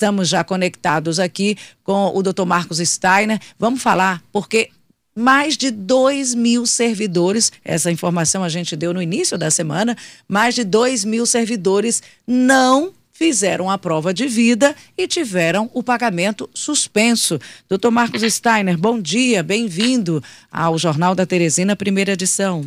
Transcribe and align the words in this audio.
Estamos 0.00 0.30
já 0.30 0.42
conectados 0.42 1.20
aqui 1.20 1.58
com 1.84 2.10
o 2.16 2.22
Dr. 2.22 2.46
Marcos 2.46 2.78
Steiner. 2.78 3.38
Vamos 3.58 3.82
falar, 3.82 4.22
porque 4.32 4.70
mais 5.14 5.58
de 5.58 5.70
2 5.70 6.34
mil 6.34 6.64
servidores, 6.64 7.52
essa 7.62 7.90
informação 7.90 8.42
a 8.42 8.48
gente 8.48 8.74
deu 8.74 8.94
no 8.94 9.02
início 9.02 9.36
da 9.36 9.50
semana, 9.50 9.94
mais 10.26 10.54
de 10.54 10.64
2 10.64 11.04
mil 11.04 11.26
servidores 11.26 12.02
não 12.26 12.94
fizeram 13.12 13.70
a 13.70 13.76
prova 13.76 14.14
de 14.14 14.26
vida 14.26 14.74
e 14.96 15.06
tiveram 15.06 15.70
o 15.74 15.82
pagamento 15.82 16.48
suspenso. 16.54 17.38
Doutor 17.68 17.90
Marcos 17.90 18.22
Steiner, 18.22 18.78
bom 18.78 18.98
dia, 18.98 19.42
bem-vindo 19.42 20.24
ao 20.50 20.78
Jornal 20.78 21.14
da 21.14 21.26
Teresina, 21.26 21.76
primeira 21.76 22.12
edição. 22.12 22.62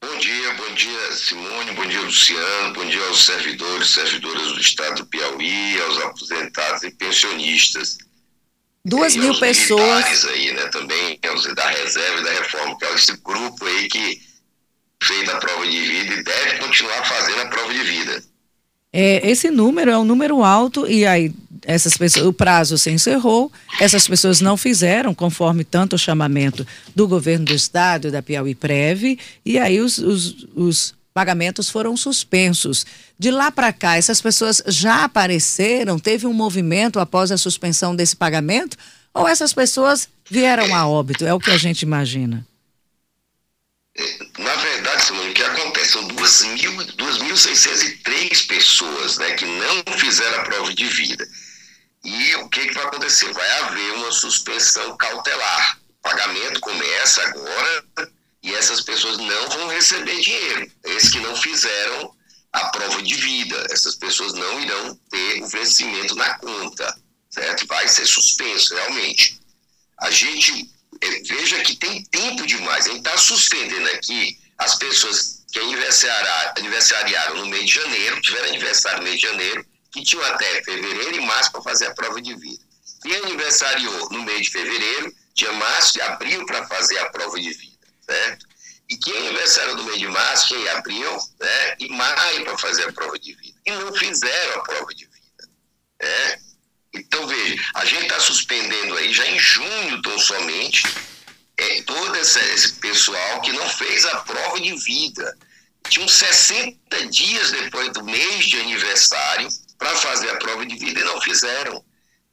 Bom 0.00 0.18
dia, 0.18 0.54
bom 0.54 0.74
dia 0.74 1.12
Simone, 1.12 1.72
bom 1.72 1.86
dia 1.86 1.95
Luciano, 2.06 2.72
bom 2.72 2.86
dia 2.86 3.04
aos 3.08 3.24
servidores, 3.24 3.88
servidoras 3.88 4.52
do 4.52 4.60
Estado 4.60 5.02
do 5.02 5.06
Piauí, 5.06 5.80
aos 5.82 5.98
aposentados 5.98 6.84
e 6.84 6.90
pensionistas. 6.92 7.98
Duas 8.84 9.16
e 9.16 9.18
mil 9.18 9.36
pessoas. 9.40 10.24
aí, 10.26 10.52
né, 10.52 10.68
também, 10.68 11.18
aos 11.28 11.52
da 11.52 11.68
reserva 11.68 12.20
e 12.20 12.24
da 12.24 12.30
reforma, 12.30 12.78
que 12.78 12.84
é 12.84 12.94
esse 12.94 13.16
grupo 13.16 13.66
aí 13.66 13.88
que 13.88 14.20
fez 15.02 15.28
a 15.28 15.36
prova 15.38 15.66
de 15.66 15.80
vida 15.80 16.14
e 16.14 16.22
deve 16.22 16.58
continuar 16.58 17.04
fazendo 17.04 17.40
a 17.40 17.46
prova 17.46 17.74
de 17.74 17.82
vida. 17.82 18.22
É, 18.92 19.28
esse 19.28 19.50
número 19.50 19.90
é 19.90 19.98
um 19.98 20.04
número 20.04 20.44
alto 20.44 20.86
e 20.86 21.04
aí 21.04 21.34
essas 21.62 21.96
pessoas, 21.96 22.24
o 22.24 22.32
prazo 22.32 22.78
se 22.78 22.88
encerrou, 22.88 23.50
essas 23.80 24.06
pessoas 24.06 24.40
não 24.40 24.56
fizeram 24.56 25.12
conforme 25.12 25.64
tanto 25.64 25.96
o 25.96 25.98
chamamento 25.98 26.64
do 26.94 27.08
governo 27.08 27.46
do 27.46 27.52
estado, 27.52 28.12
da 28.12 28.22
Piauí 28.22 28.54
Preve, 28.54 29.18
e 29.44 29.58
aí 29.58 29.80
os, 29.80 29.98
os, 29.98 30.46
os 30.54 30.96
pagamentos 31.16 31.70
foram 31.70 31.96
suspensos. 31.96 32.84
De 33.18 33.30
lá 33.30 33.50
para 33.50 33.72
cá, 33.72 33.96
essas 33.96 34.20
pessoas 34.20 34.62
já 34.66 35.04
apareceram? 35.04 35.98
Teve 35.98 36.26
um 36.26 36.34
movimento 36.34 37.00
após 37.00 37.32
a 37.32 37.38
suspensão 37.38 37.96
desse 37.96 38.14
pagamento? 38.14 38.76
Ou 39.14 39.26
essas 39.26 39.54
pessoas 39.54 40.10
vieram 40.30 40.74
a 40.74 40.86
óbito? 40.86 41.24
É 41.24 41.32
o 41.32 41.40
que 41.40 41.50
a 41.50 41.56
gente 41.56 41.80
imagina. 41.80 42.46
Na 44.38 44.54
verdade, 44.56 45.06
Simone, 45.06 45.30
o 45.30 45.32
que 45.32 45.42
acontece? 45.42 45.92
São 45.92 46.06
2.603 46.06 48.46
pessoas 48.46 49.16
né, 49.16 49.32
que 49.36 49.46
não 49.46 49.84
fizeram 49.96 50.40
a 50.40 50.44
prova 50.44 50.74
de 50.74 50.84
vida. 50.84 51.26
E 52.04 52.34
o 52.34 52.46
que, 52.50 52.66
que 52.66 52.74
vai 52.74 52.84
acontecer? 52.84 53.32
Vai 53.32 53.50
haver 53.62 53.92
uma 53.94 54.12
suspensão 54.12 54.94
cautelar. 54.98 55.78
O 55.98 56.02
pagamento 56.10 56.60
começa 56.60 57.22
agora 57.22 57.84
e 58.42 58.54
essas 58.54 58.80
pessoas 58.80 59.18
não 59.18 59.48
vão 59.50 59.68
receber 59.68 60.20
dinheiro. 60.20 60.70
Esses 60.84 61.10
que 61.10 61.20
não 61.20 61.34
fizeram 61.36 62.14
a 62.52 62.68
prova 62.68 63.02
de 63.02 63.14
vida, 63.14 63.66
essas 63.70 63.96
pessoas 63.96 64.32
não 64.32 64.60
irão 64.60 64.98
ter 65.10 65.42
o 65.42 65.48
vencimento 65.48 66.14
na 66.14 66.38
conta, 66.38 66.96
certo? 67.30 67.66
Vai 67.66 67.86
ser 67.88 68.06
suspenso, 68.06 68.74
realmente. 68.74 69.40
A 69.98 70.10
gente 70.10 70.70
é, 71.02 71.08
veja 71.22 71.62
que 71.62 71.76
tem 71.76 72.04
tempo 72.04 72.46
demais. 72.46 72.86
A 72.86 72.90
gente 72.90 72.98
está 72.98 73.16
suspendendo 73.18 73.88
aqui 73.90 74.38
as 74.58 74.76
pessoas 74.76 75.44
que 75.52 75.58
aniversariaram 75.58 77.36
no 77.36 77.46
mês 77.46 77.66
de 77.66 77.74
janeiro, 77.74 78.20
tiveram 78.20 78.48
aniversário 78.48 78.98
no 78.98 79.04
mês 79.04 79.16
de 79.16 79.26
janeiro, 79.26 79.66
que 79.92 80.02
tinham 80.02 80.24
até 80.24 80.62
fevereiro 80.62 81.16
e 81.16 81.20
março 81.20 81.52
para 81.52 81.62
fazer 81.62 81.86
a 81.86 81.94
prova 81.94 82.20
de 82.20 82.34
vida. 82.34 82.62
Quem 83.02 83.16
aniversariou 83.16 84.10
no 84.10 84.22
mês 84.22 84.42
de 84.42 84.50
fevereiro, 84.50 85.14
tinha 85.34 85.52
março 85.52 85.98
e 85.98 86.02
abril 86.02 86.44
para 86.46 86.66
fazer 86.66 86.98
a 86.98 87.10
prova 87.10 87.40
de 87.40 87.52
vida, 87.52 87.75
certo? 88.08 88.46
E 88.88 88.96
quem 88.98 89.16
aniversariou 89.16 89.76
no 89.76 89.84
mês 89.84 89.98
de 89.98 90.08
março, 90.08 90.48
quem 90.48 90.68
abril, 90.68 91.18
né? 91.40 91.76
E 91.80 91.88
maio 91.88 92.44
para 92.44 92.58
fazer 92.58 92.88
a 92.88 92.92
prova 92.92 93.18
de 93.18 93.34
vida. 93.34 93.58
E 93.66 93.70
não 93.72 93.92
fizeram 93.92 94.60
a 94.60 94.62
prova 94.62 94.94
de 94.94 95.04
vida, 95.04 95.48
né? 96.00 96.38
Então, 96.94 97.26
veja, 97.26 97.62
a 97.74 97.84
gente 97.84 98.04
está 98.04 98.20
suspendendo 98.20 98.96
aí 98.96 99.12
já 99.12 99.26
em 99.26 99.38
junho, 99.38 100.00
tão 100.02 100.18
somente, 100.18 100.84
é, 101.56 101.82
todo 101.82 102.14
esse, 102.16 102.38
esse 102.38 102.72
pessoal 102.74 103.40
que 103.42 103.52
não 103.52 103.68
fez 103.68 104.06
a 104.06 104.20
prova 104.20 104.60
de 104.60 104.74
vida. 104.76 105.36
Tinham 105.88 106.08
60 106.08 107.06
dias 107.08 107.50
depois 107.50 107.92
do 107.92 108.04
mês 108.04 108.46
de 108.46 108.60
aniversário 108.60 109.48
para 109.78 109.94
fazer 109.96 110.30
a 110.30 110.36
prova 110.36 110.64
de 110.64 110.76
vida 110.76 111.00
e 111.00 111.04
não 111.04 111.20
fizeram. 111.20 111.84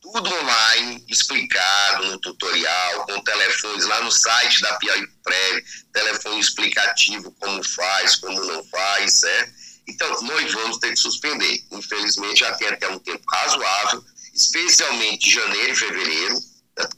Tudo 0.02 0.34
online, 0.34 1.04
explicado 1.10 2.06
no 2.08 2.20
tutorial, 2.20 3.06
com 3.06 3.24
telefones 3.24 3.86
lá 3.86 4.02
no 4.02 4.12
site 4.12 4.62
da 4.62 4.74
Piauí 4.76 5.08
Prévio, 5.24 5.64
telefone 5.94 6.40
explicativo, 6.40 7.32
como 7.40 7.64
faz, 7.64 8.16
como 8.18 8.44
não 8.44 8.64
faz, 8.66 9.14
certo? 9.14 9.54
Então, 9.88 10.22
nós 10.22 10.54
vamos 10.54 10.78
ter 10.78 10.90
que 10.92 10.98
suspender. 10.98 11.64
Infelizmente, 11.72 12.40
já 12.40 12.54
tem 12.54 12.68
até 12.68 12.88
um 12.90 13.00
tempo 13.00 13.24
razoável 13.30 14.04
especialmente 14.34 15.30
janeiro 15.30 15.74
e 15.74 15.76
fevereiro, 15.76 16.40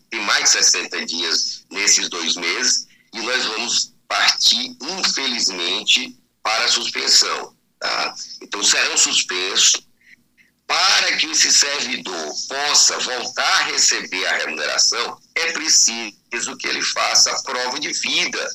tem 0.09 0.22
mais 0.22 0.46
de 0.46 0.50
60 0.52 1.06
dias 1.06 1.66
nesses 1.69 2.09
dois 2.09 2.36
meses, 2.36 2.88
e 3.13 3.22
nós 3.22 3.46
vamos 3.46 3.94
partir, 4.08 4.75
infelizmente, 4.81 6.18
para 6.42 6.66
a 6.66 6.69
suspensão. 6.69 7.56
Tá? 7.80 8.16
Então, 8.42 8.63
serão 8.63 8.97
suspensos. 8.97 9.84
Para 10.68 11.18
que 11.18 11.28
esse 11.28 11.52
servidor 11.52 12.34
possa 12.48 12.98
voltar 13.00 13.62
a 13.62 13.64
receber 13.66 14.26
a 14.26 14.38
remuneração, 14.38 15.20
é 15.36 15.52
preciso 15.52 16.58
que 16.58 16.68
ele 16.68 16.81
faça 16.81 17.31
a 17.31 17.44
prova 17.44 17.80
de 17.80 17.92
vida. 17.94 18.50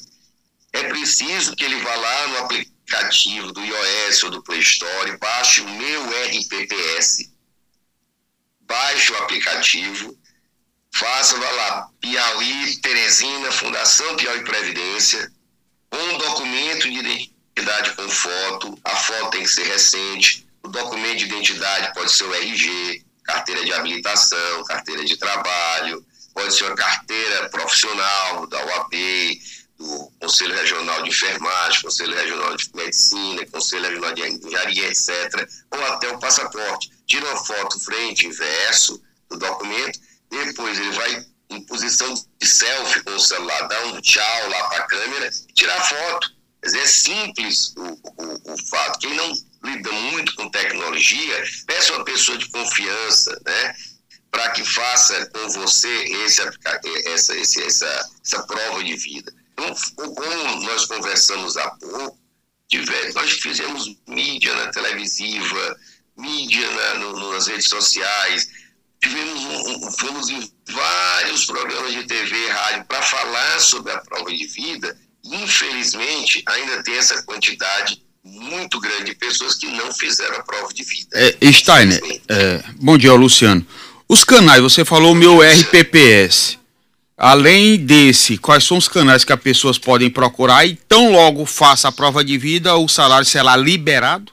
É 0.72 0.84
preciso 0.84 1.54
que 1.54 1.64
ele 1.64 1.80
vá 1.80 1.94
lá 1.94 2.28
no 2.28 2.38
aplicativo 2.38 3.52
do 3.52 3.64
iOS 3.64 4.24
ou 4.24 4.30
do 4.30 4.42
Play 4.42 4.60
Store, 4.60 5.16
baixe 5.18 5.60
o 5.60 5.68
meu 5.68 6.04
RPPS, 6.26 7.30
baixe 8.60 9.12
o 9.12 9.18
aplicativo, 9.18 10.16
faça, 10.94 11.38
vá 11.38 11.50
lá, 11.50 11.88
Piauí, 12.00 12.76
Teresina, 12.80 13.52
Fundação 13.52 14.16
Piauí 14.16 14.44
Previdência, 14.44 15.32
um 15.92 16.18
documento 16.18 16.90
de 16.90 16.98
identidade 16.98 17.94
com 17.94 18.08
foto, 18.08 18.78
a 18.84 18.96
foto 18.96 19.30
tem 19.30 19.42
que 19.42 19.48
ser 19.48 19.64
recente, 19.64 20.46
o 20.62 20.68
documento 20.68 21.18
de 21.18 21.24
identidade 21.26 21.92
pode 21.94 22.12
ser 22.12 22.24
o 22.24 22.34
RG, 22.34 23.04
carteira 23.24 23.64
de 23.64 23.72
habilitação, 23.72 24.64
carteira 24.64 25.04
de 25.04 25.16
trabalho, 25.16 26.04
pode 26.34 26.54
ser 26.54 26.64
uma 26.64 26.76
carteira 26.76 27.48
profissional 27.48 28.46
da 28.46 28.64
UAB, 28.64 28.94
do 29.78 30.12
Conselho 30.20 30.54
Regional 30.54 31.02
de 31.02 31.08
Enfermagem, 31.08 31.82
Conselho 31.82 32.14
Regional 32.14 32.54
de 32.54 32.70
Medicina, 32.74 33.46
Conselho 33.46 33.88
Regional 33.88 34.12
de 34.12 34.28
Engenharia, 34.28 34.88
etc., 34.88 35.48
ou 35.70 35.82
até 35.86 36.08
o 36.10 36.18
passaporte. 36.18 36.90
Tira 37.06 37.24
uma 37.26 37.44
foto 37.44 37.80
frente 37.80 38.26
e 38.26 38.30
verso 38.30 39.02
do 39.30 39.38
documento, 39.38 39.98
depois 40.30 40.78
ele 40.78 40.92
vai 40.92 41.26
em 41.50 41.62
posição 41.62 42.12
de 42.14 42.46
selfie 42.46 43.02
com 43.02 43.12
o 43.12 43.20
celular, 43.20 43.68
dá 43.68 43.86
um 43.86 44.00
tchau 44.00 44.48
lá 44.50 44.68
para 44.68 44.84
a 44.84 44.86
câmera 44.86 45.30
tirar 45.54 45.80
foto. 45.80 46.30
Quer 46.62 46.68
dizer, 46.68 46.82
é 46.82 46.86
simples 46.86 47.74
o, 47.76 47.82
o, 47.82 48.52
o 48.52 48.68
fato. 48.68 48.98
Quem 49.00 49.14
não 49.14 49.32
lida 49.62 49.92
muito 49.92 50.34
com 50.34 50.50
tecnologia, 50.50 51.44
peça 51.66 51.92
uma 51.94 52.04
pessoa 52.04 52.38
de 52.38 52.48
confiança, 52.48 53.38
né? 53.44 53.74
para 54.30 54.50
que 54.50 54.64
faça 54.64 55.26
com 55.26 55.48
você 55.48 55.88
esse, 55.88 56.40
essa, 57.06 57.36
esse, 57.36 57.62
essa, 57.62 58.10
essa 58.24 58.42
prova 58.44 58.82
de 58.84 58.96
vida. 58.96 59.32
Então, 59.52 59.74
como 59.96 60.60
nós 60.62 60.86
conversamos 60.86 61.56
há 61.56 61.68
pouco, 61.72 62.18
tivemos, 62.68 63.14
nós 63.14 63.32
fizemos 63.32 63.96
mídia 64.06 64.54
na 64.54 64.68
televisiva, 64.68 65.76
mídia 66.16 66.70
na, 66.70 66.94
no, 66.94 67.32
nas 67.32 67.48
redes 67.48 67.68
sociais, 67.68 68.48
tivemos 69.02 69.40
um, 69.42 69.90
fomos 69.92 70.28
em 70.28 70.52
vários 70.68 71.46
programas 71.46 71.92
de 71.92 72.04
TV 72.04 72.36
e 72.36 72.50
rádio 72.50 72.84
para 72.84 73.02
falar 73.02 73.60
sobre 73.60 73.92
a 73.92 73.98
prova 73.98 74.30
de 74.30 74.46
vida. 74.46 74.96
Infelizmente, 75.24 76.42
ainda 76.46 76.82
tem 76.82 76.96
essa 76.96 77.22
quantidade 77.24 78.02
muito 78.22 78.78
grande 78.80 79.04
de 79.04 79.14
pessoas 79.14 79.54
que 79.54 79.66
não 79.66 79.92
fizeram 79.92 80.36
a 80.36 80.42
prova 80.42 80.72
de 80.72 80.84
vida. 80.84 81.08
É, 81.12 81.52
Steiner, 81.52 82.00
é, 82.28 82.62
bom 82.76 82.98
dia, 82.98 83.12
Luciano. 83.12 83.66
Os 84.08 84.24
canais, 84.24 84.60
você 84.60 84.84
falou 84.84 85.12
o 85.12 85.14
meu 85.14 85.40
RPPS. 85.40 86.58
Além 87.16 87.76
desse, 87.76 88.38
quais 88.38 88.64
são 88.64 88.78
os 88.78 88.88
canais 88.88 89.24
que 89.24 89.32
as 89.32 89.40
pessoas 89.40 89.78
podem 89.78 90.10
procurar 90.10 90.64
e 90.64 90.74
tão 90.74 91.12
logo 91.12 91.44
faça 91.44 91.88
a 91.88 91.92
prova 91.92 92.24
de 92.24 92.38
vida, 92.38 92.74
o 92.76 92.88
salário 92.88 93.26
será 93.26 93.56
liberado? 93.56 94.32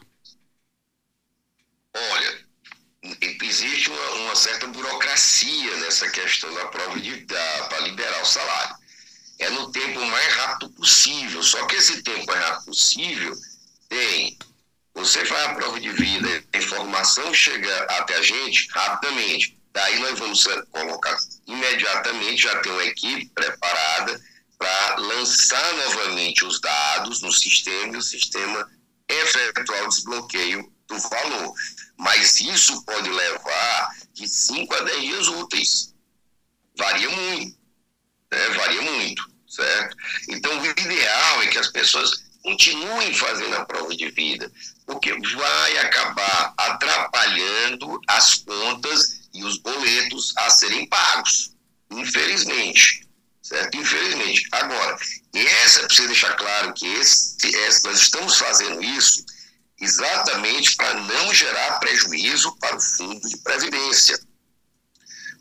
Olha, 1.93 2.37
existe 3.43 3.89
uma, 3.89 4.11
uma 4.23 4.35
certa 4.35 4.67
burocracia 4.67 5.75
nessa 5.77 6.09
questão 6.09 6.53
da 6.53 6.65
prova 6.65 6.99
de 6.99 7.11
vida 7.11 7.35
para 7.69 7.79
liberar 7.81 8.21
o 8.21 8.25
salário. 8.25 8.75
É 9.39 9.49
no 9.49 9.71
tempo 9.71 9.99
mais 10.05 10.33
rápido 10.35 10.69
possível. 10.71 11.43
Só 11.43 11.65
que 11.65 11.75
esse 11.75 12.01
tempo 12.01 12.25
mais 12.25 12.39
rápido 12.39 12.65
possível 12.65 13.35
tem. 13.89 14.37
Você 14.93 15.25
faz 15.25 15.45
a 15.45 15.55
prova 15.55 15.79
de 15.79 15.89
vida, 15.89 16.43
a 16.53 16.57
informação 16.57 17.33
chega 17.33 17.83
até 17.83 18.15
a 18.15 18.21
gente 18.21 18.67
rapidamente 18.71 19.57
Daí 19.77 19.99
nós 19.99 20.17
vamos 20.17 20.43
colocar 20.71 21.15
imediatamente, 21.45 22.41
já 22.41 22.59
tem 22.61 22.71
uma 22.71 22.83
equipe 22.83 23.29
preparada 23.29 24.19
para 24.57 24.95
lançar 24.95 25.73
novamente 25.73 26.43
os 26.43 26.59
dados 26.59 27.21
no 27.21 27.31
sistema 27.31 27.93
e 27.93 27.97
o 27.97 28.01
sistema 28.01 28.67
efetuar 29.07 29.83
o 29.83 29.89
desbloqueio 29.89 30.73
do 30.87 30.97
valor. 30.97 31.53
Mas 31.95 32.41
isso 32.41 32.83
pode 32.85 33.07
levar 33.07 33.95
de 34.13 34.27
5 34.27 34.73
a 34.73 34.79
10 34.79 35.01
dias 35.01 35.27
úteis. 35.27 35.93
Varia 36.75 37.11
muito. 37.11 37.55
Né? 38.31 38.49
Varia 38.55 38.81
muito, 38.81 39.31
certo? 39.47 39.95
Então, 40.27 40.59
o 40.59 40.65
ideal 40.65 41.43
é 41.43 41.47
que 41.49 41.59
as 41.59 41.67
pessoas 41.67 42.23
continuem 42.47 43.13
fazendo 43.13 43.57
a 43.57 43.65
prova 43.65 43.93
de 43.93 44.09
vida, 44.09 44.49
porque 44.85 45.11
vai 45.35 45.77
acabar 45.79 46.53
atrapalhando 46.57 47.99
as 48.07 48.35
contas 48.35 49.19
e 49.33 49.43
os 49.43 49.57
boletos 49.57 50.33
a 50.37 50.49
serem 50.49 50.87
pagos, 50.87 51.53
infelizmente. 51.91 53.05
Certo? 53.41 53.75
Infelizmente. 53.75 54.47
Agora, 54.53 54.97
essa 55.33 55.83
precisa 55.83 56.07
deixar 56.07 56.33
claro 56.35 56.73
que 56.73 56.87
esse, 56.87 57.37
nós 57.83 57.99
estamos 57.99 58.37
fazendo 58.37 58.81
isso 58.81 59.25
exatamente 59.79 60.75
para 60.77 60.93
não 60.93 61.33
gerar 61.33 61.79
prejuízo 61.79 62.55
para 62.59 62.77
o 62.77 62.81
fundo 62.81 63.27
de 63.27 63.37
previdência. 63.39 64.17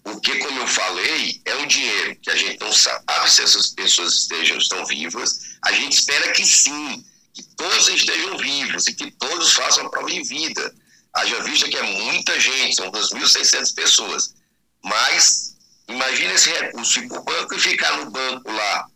Porque, 0.07 0.37
como 0.37 0.61
eu 0.61 0.69
falei, 0.69 1.43
é 1.45 1.57
um 1.57 1.67
dinheiro 1.67 2.15
que 2.23 2.31
a 2.31 2.37
gente 2.37 2.61
não 2.61 2.73
sabe 2.73 3.03
se 3.29 3.43
essas 3.43 3.71
pessoas 3.71 4.15
estejam, 4.15 4.57
estão 4.57 4.87
vivas. 4.87 5.57
A 5.63 5.73
gente 5.73 5.95
espera 5.95 6.31
que 6.31 6.47
sim, 6.47 7.05
que 7.35 7.43
todos 7.57 7.89
estejam 7.89 8.39
vivos 8.39 8.87
e 8.87 8.95
que 8.95 9.11
todos 9.11 9.55
façam 9.55 9.85
a 9.85 9.91
prova 9.91 10.09
de 10.09 10.23
vida. 10.23 10.73
Haja 11.13 11.43
vista 11.43 11.69
que 11.69 11.77
é 11.77 11.83
muita 11.83 12.39
gente, 12.39 12.77
são 12.77 12.89
2.600 12.93 13.75
pessoas. 13.75 14.35
Mas, 14.85 15.57
imagine 15.89 16.35
esse 16.35 16.51
recurso 16.51 17.01
ir 17.01 17.09
para 17.09 17.19
o 17.19 17.25
banco 17.25 17.55
e 17.57 17.59
ficar 17.59 17.97
no 17.97 18.09
banco 18.09 18.53
lá 18.53 18.87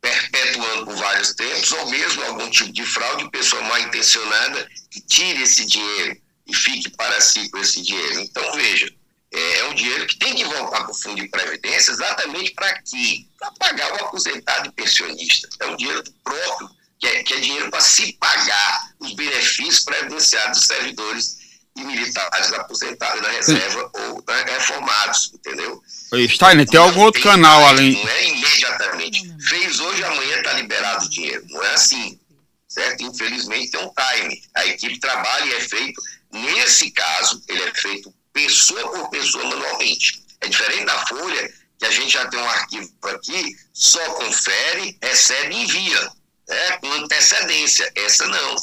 perpetuando 0.00 0.84
por 0.84 0.94
vários 0.94 1.34
tempos, 1.34 1.72
ou 1.72 1.90
mesmo 1.90 2.22
algum 2.26 2.48
tipo 2.48 2.72
de 2.72 2.86
fraude, 2.86 3.28
pessoa 3.32 3.60
mal 3.62 3.80
intencionada 3.80 4.70
que 4.88 5.00
tire 5.00 5.42
esse 5.42 5.66
dinheiro 5.66 6.16
e 6.46 6.54
fique 6.54 6.90
para 6.90 7.20
si 7.20 7.50
com 7.50 7.58
esse 7.58 7.82
dinheiro. 7.82 8.20
Então, 8.20 8.52
veja, 8.52 8.88
é, 9.32 9.58
é 9.58 9.64
um 9.68 9.74
dinheiro 9.74 10.06
que 10.06 10.18
tem 10.18 10.34
que 10.34 10.44
voltar 10.44 10.82
para 10.82 10.90
o 10.90 10.94
fundo 10.94 11.20
de 11.20 11.28
previdência 11.28 11.92
exatamente 11.92 12.52
para 12.52 12.82
quê? 12.82 13.26
Para 13.38 13.50
pagar 13.52 13.92
o 13.92 14.04
aposentado 14.06 14.68
e 14.68 14.72
pensionista. 14.72 15.48
É 15.60 15.66
um 15.66 15.76
dinheiro 15.76 16.02
próprio, 16.22 16.70
que 16.98 17.06
é, 17.06 17.22
que 17.22 17.34
é 17.34 17.40
dinheiro 17.40 17.70
para 17.70 17.80
se 17.80 18.12
pagar 18.14 18.94
os 19.00 19.14
benefícios 19.14 19.80
previdenciários 19.80 20.58
dos 20.58 20.66
servidores 20.66 21.46
e 21.76 21.84
militares 21.84 22.52
aposentados 22.54 23.20
na 23.20 23.28
reserva 23.28 23.90
ou 23.92 24.24
né, 24.26 24.44
reformados, 24.48 25.30
entendeu? 25.34 25.82
Steiner, 26.28 26.66
tem 26.66 26.80
algum 26.80 27.02
outro 27.02 27.22
canal 27.22 27.66
além. 27.66 27.92
Não 27.92 28.08
é 28.08 28.28
imediatamente. 28.28 29.34
Fez 29.46 29.78
hoje, 29.78 30.02
amanhã 30.04 30.38
está 30.38 30.52
liberado 30.54 31.04
o 31.04 31.10
dinheiro. 31.10 31.44
Não 31.48 31.62
é 31.62 31.74
assim. 31.74 32.18
Certo? 32.68 33.02
Infelizmente 33.02 33.72
tem 33.72 33.80
um 33.80 33.92
time. 33.92 34.42
A 34.54 34.66
equipe 34.66 34.98
trabalha 34.98 35.44
e 35.44 35.54
é 35.54 35.60
feito. 35.60 36.00
Nesse 36.32 36.90
caso, 36.90 37.42
ele 37.48 37.62
é 37.62 37.74
feito 37.74 38.14
pessoa 38.36 38.88
por 38.90 39.08
pessoa 39.08 39.44
manualmente. 39.44 40.22
É 40.42 40.48
diferente 40.48 40.84
da 40.84 41.06
folha, 41.06 41.54
que 41.78 41.86
a 41.86 41.90
gente 41.90 42.12
já 42.12 42.26
tem 42.28 42.38
um 42.38 42.50
arquivo 42.50 42.92
aqui, 43.04 43.56
só 43.72 44.04
confere, 44.12 44.98
recebe 45.02 45.54
e 45.54 45.62
envia. 45.62 46.12
Né? 46.46 46.72
Com 46.78 46.92
antecedência. 46.92 47.90
Essa 47.94 48.26
não. 48.26 48.56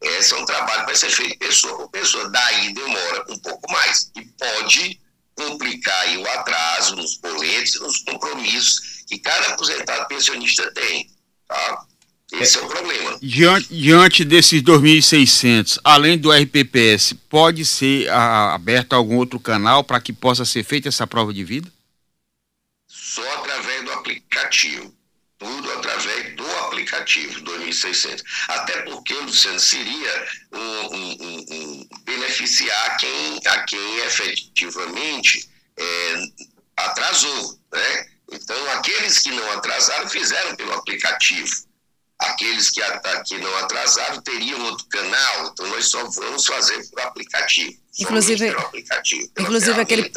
Esse 0.00 0.32
é 0.32 0.36
um 0.38 0.46
trabalho 0.46 0.80
que 0.80 0.86
vai 0.86 0.96
ser 0.96 1.10
feito 1.10 1.38
pessoa 1.38 1.76
por 1.76 1.90
pessoa. 1.90 2.28
Daí 2.30 2.72
demora 2.72 3.24
um 3.28 3.38
pouco 3.38 3.70
mais. 3.70 4.10
E 4.16 4.24
pode 4.24 5.00
complicar 5.34 6.16
o 6.16 6.28
atraso 6.30 6.96
nos 6.96 7.16
boletos 7.18 7.80
nos 7.80 7.98
compromissos 7.98 9.04
que 9.06 9.18
cada 9.18 9.48
aposentado 9.48 10.08
pensionista 10.08 10.72
tem. 10.72 11.10
Tá? 11.46 11.84
Esse 12.32 12.58
é, 12.58 12.60
é 12.60 12.64
o 12.64 12.68
problema. 12.68 13.18
Diante, 13.20 13.74
diante 13.74 14.24
desses 14.24 14.62
2.600, 14.62 15.78
além 15.82 16.18
do 16.18 16.30
RPPS, 16.30 17.14
pode 17.28 17.64
ser 17.64 18.08
a, 18.10 18.54
aberto 18.54 18.92
algum 18.92 19.16
outro 19.16 19.40
canal 19.40 19.82
para 19.82 20.00
que 20.00 20.12
possa 20.12 20.44
ser 20.44 20.62
feita 20.62 20.88
essa 20.88 21.06
prova 21.06 21.32
de 21.32 21.42
vida? 21.42 21.70
Só 22.86 23.22
através 23.34 23.84
do 23.84 23.92
aplicativo. 23.92 24.94
Tudo 25.38 25.72
através 25.72 26.34
do 26.34 26.50
aplicativo 26.66 27.40
2600. 27.42 28.24
Até 28.48 28.82
porque, 28.82 29.14
Luciano, 29.14 29.60
seria 29.60 30.26
um, 30.52 30.58
um, 30.58 31.16
um, 31.20 31.46
um 31.50 31.88
beneficiar 32.04 32.96
quem, 32.98 33.40
a 33.46 33.58
quem 33.60 33.98
efetivamente 34.00 35.48
é, 35.76 36.22
atrasou. 36.76 37.58
Né? 37.72 38.06
Então, 38.32 38.70
aqueles 38.72 39.20
que 39.20 39.30
não 39.30 39.52
atrasaram 39.52 40.08
fizeram 40.08 40.56
pelo 40.56 40.72
aplicativo. 40.74 41.67
Aqueles 42.30 42.70
que, 42.70 42.80
que 43.26 43.38
não 43.38 43.56
atrasaram 43.58 44.20
teriam 44.22 44.60
outro 44.64 44.86
canal, 44.86 45.46
então 45.46 45.66
nós 45.68 45.86
só 45.86 46.04
vamos 46.04 46.46
fazer 46.46 46.88
por 46.90 47.00
aplicativo. 47.00 47.78
Inclusive, 47.98 48.46
pelo 48.46 48.60
aplicativo, 48.60 49.30
inclusive 49.38 49.80
aquele 49.80 50.12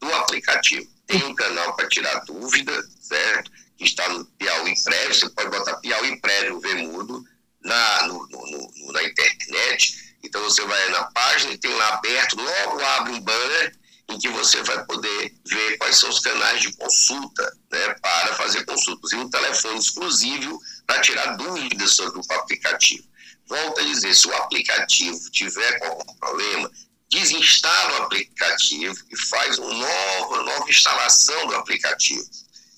do 0.00 0.14
aplicativo. 0.14 0.88
Tem 1.06 1.24
um 1.24 1.34
canal 1.34 1.74
para 1.74 1.88
tirar 1.88 2.24
dúvida, 2.24 2.72
certo? 3.00 3.50
Que 3.76 3.84
está 3.84 4.08
no 4.08 4.24
Piauí 4.24 4.74
Prévio, 4.82 5.14
você 5.14 5.28
pode 5.30 5.50
botar 5.50 5.76
Piauí 5.76 6.20
Prévio 6.20 6.60
Vemudo 6.60 7.24
na, 7.62 8.06
no, 8.06 8.26
no, 8.28 8.46
no, 8.46 8.92
na 8.92 9.02
internet. 9.02 10.16
Então 10.22 10.42
você 10.42 10.64
vai 10.64 10.88
na 10.90 11.04
página 11.04 11.52
e 11.52 11.58
tem 11.58 11.72
lá 11.74 11.94
aberto, 11.94 12.36
logo 12.36 12.84
abre 12.84 13.12
um 13.12 13.20
banner 13.20 13.76
em 14.08 14.18
que 14.18 14.28
você 14.28 14.62
vai 14.62 14.84
poder 14.84 15.34
ver 15.44 15.78
quais 15.78 15.96
são 15.96 16.08
os 16.08 16.20
canais 16.20 16.60
de 16.62 16.72
consulta 16.76 17.56
né, 17.72 17.94
para 18.00 18.34
fazer 18.34 18.64
consultas. 18.64 19.12
E 19.12 19.16
um 19.16 19.28
telefone 19.28 19.78
exclusivo 19.78 20.60
para 20.86 21.00
tirar 21.00 21.36
dúvidas 21.36 21.92
sobre 21.92 22.18
o 22.18 22.32
aplicativo. 22.34 23.04
Volto 23.48 23.80
a 23.80 23.84
dizer, 23.84 24.14
se 24.14 24.26
o 24.26 24.34
aplicativo 24.34 25.18
tiver 25.30 25.84
algum 25.84 26.14
problema, 26.14 26.70
desinstala 27.10 28.00
o 28.00 28.02
aplicativo 28.04 28.96
e 29.10 29.16
faz 29.28 29.58
uma 29.58 29.72
nova, 29.72 30.42
nova 30.42 30.68
instalação 30.70 31.46
do 31.46 31.54
aplicativo. 31.54 32.24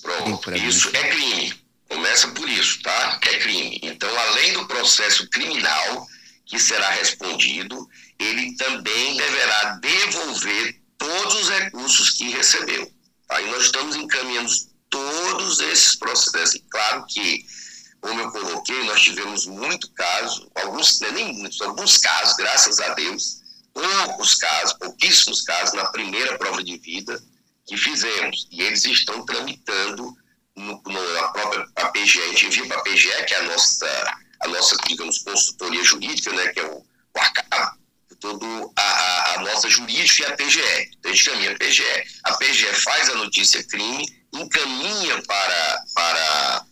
Pronto, 0.00 0.54
isso 0.54 0.90
é 0.94 1.08
crime. 1.08 1.59
Começa 2.10 2.28
por 2.32 2.48
isso, 2.48 2.82
tá? 2.82 3.20
É 3.22 3.38
crime. 3.38 3.78
Então, 3.84 4.10
além 4.18 4.52
do 4.54 4.66
processo 4.66 5.28
criminal 5.30 6.08
que 6.44 6.58
será 6.58 6.90
respondido, 6.90 7.88
ele 8.18 8.56
também 8.56 9.16
deverá 9.16 9.78
devolver 9.80 10.80
todos 10.98 11.34
os 11.36 11.48
recursos 11.50 12.10
que 12.10 12.28
recebeu. 12.30 12.92
Aí 13.28 13.48
nós 13.52 13.66
estamos 13.66 13.94
encaminhando 13.94 14.50
todos 14.88 15.60
esses 15.60 15.94
processos. 15.94 16.56
E 16.56 16.64
claro 16.68 17.06
que, 17.06 17.46
como 18.00 18.20
eu 18.20 18.32
coloquei, 18.32 18.82
nós 18.86 19.00
tivemos 19.00 19.46
muito 19.46 19.88
caso, 19.92 20.50
alguns, 20.56 20.98
né, 20.98 21.12
nem 21.12 21.32
muitos, 21.32 21.60
alguns 21.60 21.96
casos, 21.96 22.34
graças 22.34 22.80
a 22.80 22.92
Deus, 22.94 23.40
poucos 23.72 24.34
casos, 24.34 24.76
pouquíssimos 24.80 25.42
casos 25.42 25.74
na 25.74 25.84
primeira 25.92 26.36
prova 26.36 26.60
de 26.64 26.76
vida, 26.76 27.22
que 27.68 27.76
fizemos. 27.76 28.48
E 28.50 28.62
eles 28.62 28.84
estão 28.84 29.24
tramitando 29.24 30.12
no, 30.56 30.82
no, 30.84 31.14
na 31.14 31.28
própria 31.28 31.66
a 31.76 31.88
PGE. 31.88 32.20
A 32.20 32.28
gente 32.28 32.46
envia 32.46 32.66
para 32.66 32.78
a 32.78 32.82
PGE, 32.82 33.24
que 33.26 33.34
é 33.34 33.38
a 33.38 33.42
nossa, 33.42 34.16
a 34.40 34.48
nossa, 34.48 34.76
digamos, 34.86 35.18
consultoria 35.18 35.84
jurídica, 35.84 36.32
né, 36.32 36.48
que 36.48 36.60
é 36.60 36.64
o, 36.64 36.78
o 36.78 38.16
todo 38.20 38.72
a, 38.76 39.34
a, 39.34 39.40
nossa 39.40 39.68
jurídica 39.70 40.22
e 40.22 40.32
a 40.32 40.36
PGE. 40.36 40.90
Então, 40.98 41.10
a 41.10 41.14
gente 41.14 41.30
caminha 41.30 41.52
a 41.52 41.56
PGE. 41.56 42.04
A 42.24 42.34
PGE 42.34 42.66
faz 42.82 43.08
a 43.08 43.14
notícia 43.14 43.64
crime, 43.64 44.06
encaminha 44.32 45.22
para, 45.22 45.84
para 45.94 46.66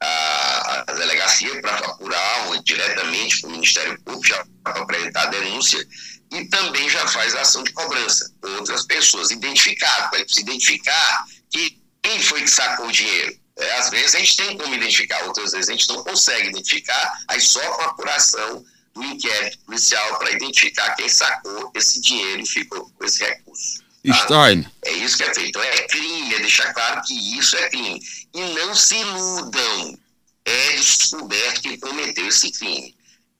a, 0.00 0.84
a 0.88 0.92
delegacia 0.94 1.60
para 1.60 1.78
apurar 1.78 2.62
diretamente 2.62 3.40
para 3.40 3.48
o 3.48 3.52
Ministério 3.52 4.00
Público, 4.02 4.26
já 4.26 4.44
para 4.62 4.82
apresentar 4.82 5.22
a 5.22 5.26
denúncia 5.26 5.86
e 6.32 6.44
também 6.46 6.88
já 6.88 7.06
faz 7.08 7.34
a 7.34 7.42
ação 7.42 7.62
de 7.62 7.72
cobrança 7.72 8.32
outras 8.42 8.84
pessoas, 8.84 9.30
identificar, 9.30 10.10
para 10.10 10.20
identificar 10.38 11.24
que 11.50 11.78
quem 12.14 12.22
foi 12.22 12.42
que 12.42 12.50
sacou 12.50 12.86
o 12.86 12.92
dinheiro. 12.92 13.36
É, 13.56 13.78
às 13.78 13.90
vezes 13.90 14.14
a 14.14 14.18
gente 14.18 14.36
tem 14.36 14.56
como 14.56 14.74
identificar, 14.74 15.24
outras 15.24 15.52
vezes 15.52 15.68
a 15.68 15.72
gente 15.72 15.88
não 15.88 16.02
consegue 16.02 16.48
identificar, 16.48 17.24
aí 17.28 17.40
só 17.40 17.60
com 17.60 17.82
a 17.82 17.86
apuração 17.86 18.64
do 18.94 19.02
inquérito 19.02 19.58
policial 19.60 20.18
para 20.18 20.30
identificar 20.32 20.94
quem 20.94 21.08
sacou 21.08 21.72
esse 21.74 22.00
dinheiro 22.00 22.42
e 22.42 22.46
ficou 22.46 22.88
com 22.90 23.04
esse 23.04 23.24
recurso. 23.24 23.82
Tá? 24.06 24.14
Stein. 24.14 24.66
É 24.84 24.92
isso 24.92 25.16
que 25.16 25.24
é 25.24 25.34
feito. 25.34 25.48
Então 25.48 25.62
é 25.62 25.88
crime, 25.88 26.34
é 26.34 26.38
deixar 26.38 26.72
claro 26.74 27.02
que 27.02 27.38
isso 27.38 27.56
é 27.56 27.68
crime. 27.70 28.00
E 28.34 28.40
não 28.40 28.74
se 28.74 28.96
iludam. 28.96 29.98
É 30.44 30.72
descoberto 30.76 31.62
que 31.62 31.78
cometeu 31.78 32.28
esse 32.28 32.52
crime. 32.52 32.94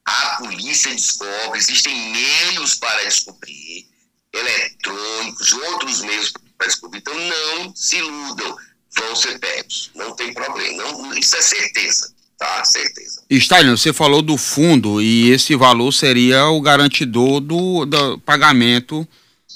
A 0.07 0.37
polícia 0.37 0.91
descobre, 0.91 1.59
existem 1.59 1.95
meios 2.13 2.75
para 2.77 3.05
descobrir, 3.05 3.87
eletrônicos, 4.33 5.53
outros 5.53 6.01
meios 6.01 6.31
para 6.31 6.44
descobrir. 6.61 6.99
Então 6.99 7.15
não 7.15 7.75
se 7.75 7.97
iludam, 7.97 8.57
vão 8.97 9.17
ser 9.17 9.39
pegos. 9.39 9.91
Não 9.95 10.15
tem 10.15 10.33
problema. 10.33 10.83
Não, 10.83 11.17
isso 11.17 11.37
é 11.37 11.43
certeza. 11.43 12.13
Tá, 12.39 12.65
certeza. 12.65 13.23
Stein, 13.33 13.71
você 13.71 13.93
falou 13.93 14.21
do 14.21 14.37
fundo 14.37 15.01
e 15.01 15.31
esse 15.31 15.55
valor 15.55 15.93
seria 15.93 16.47
o 16.49 16.61
garantidor 16.61 17.41
do, 17.41 17.87
do 17.87 18.19
pagamento 18.19 19.07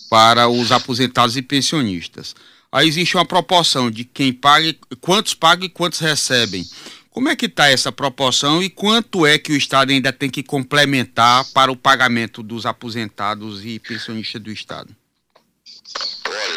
para 0.09 0.49
os 0.49 0.73
aposentados 0.73 1.37
e 1.37 1.43
pensionistas. 1.43 2.35
Aí 2.71 2.87
existe 2.87 3.17
uma 3.17 3.25
proporção 3.25 3.91
de 3.91 4.05
quem 4.05 4.33
paga, 4.33 4.75
quantos 5.01 5.35
pagam 5.35 5.67
e 5.67 5.69
quantos 5.69 5.99
recebem. 5.99 6.67
Como 7.11 7.29
é 7.29 7.35
que 7.35 7.47
está 7.47 7.69
essa 7.69 7.91
proporção 7.91 8.63
e 8.63 8.71
quanto 8.71 9.27
é 9.27 9.39
que 9.39 9.53
o 9.53 9.57
Estado 9.57 9.91
ainda 9.91 10.13
tem 10.13 10.31
que 10.31 10.43
complementar 10.43 11.45
para 11.53 11.73
o 11.73 11.77
pagamento 11.77 12.43
dos 12.43 12.65
aposentados 12.65 13.65
e 13.65 13.79
pensionistas 13.81 14.41
do 14.41 14.53
Estado? 14.53 14.95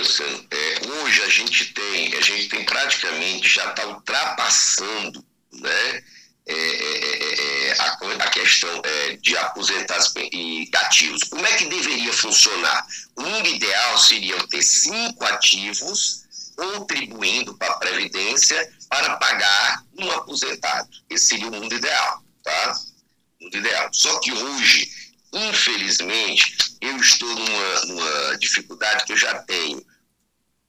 Luciano, 0.01 0.47
é, 0.49 0.87
hoje 0.87 1.21
a 1.21 1.29
gente 1.29 1.73
tem, 1.73 2.15
a 2.15 2.21
gente 2.21 2.49
tem 2.49 2.65
praticamente, 2.65 3.47
já 3.47 3.69
está 3.69 3.85
ultrapassando 3.85 5.23
né, 5.53 6.03
é, 6.47 6.53
é, 6.53 7.69
é, 7.69 7.75
a, 7.79 8.25
a, 8.25 8.29
questão 8.29 8.81
é, 8.83 9.17
de 9.17 9.37
aposentados 9.37 10.11
e 10.17 10.69
ativos. 10.73 11.23
Como 11.25 11.45
é 11.45 11.55
que 11.55 11.65
deveria 11.65 12.11
funcionar? 12.13 12.85
O 13.15 13.21
mundo 13.21 13.47
ideal 13.47 13.97
seria 13.99 14.35
ter 14.47 14.63
cinco 14.63 15.23
ativos 15.25 16.21
contribuindo 16.55 17.55
para 17.57 17.73
a 17.73 17.77
Previdência 17.77 18.73
para 18.89 19.17
pagar 19.17 19.83
um 19.97 20.11
aposentado. 20.11 20.89
Esse 21.09 21.27
seria 21.27 21.47
o 21.47 21.51
mundo 21.51 21.73
ideal, 21.73 22.23
tá? 22.43 22.79
Mundo 23.39 23.57
ideal. 23.57 23.89
Só 23.93 24.19
que 24.19 24.31
hoje, 24.31 24.91
infelizmente, 25.31 26.57
eu 26.81 26.97
estou 26.97 27.33
numa, 27.33 27.85
numa 27.85 28.37
dificuldade 28.37 29.05
que 29.05 29.13
eu 29.13 29.17
já 29.17 29.35
tenho 29.43 29.90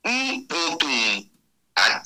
1.1 0.04 1.32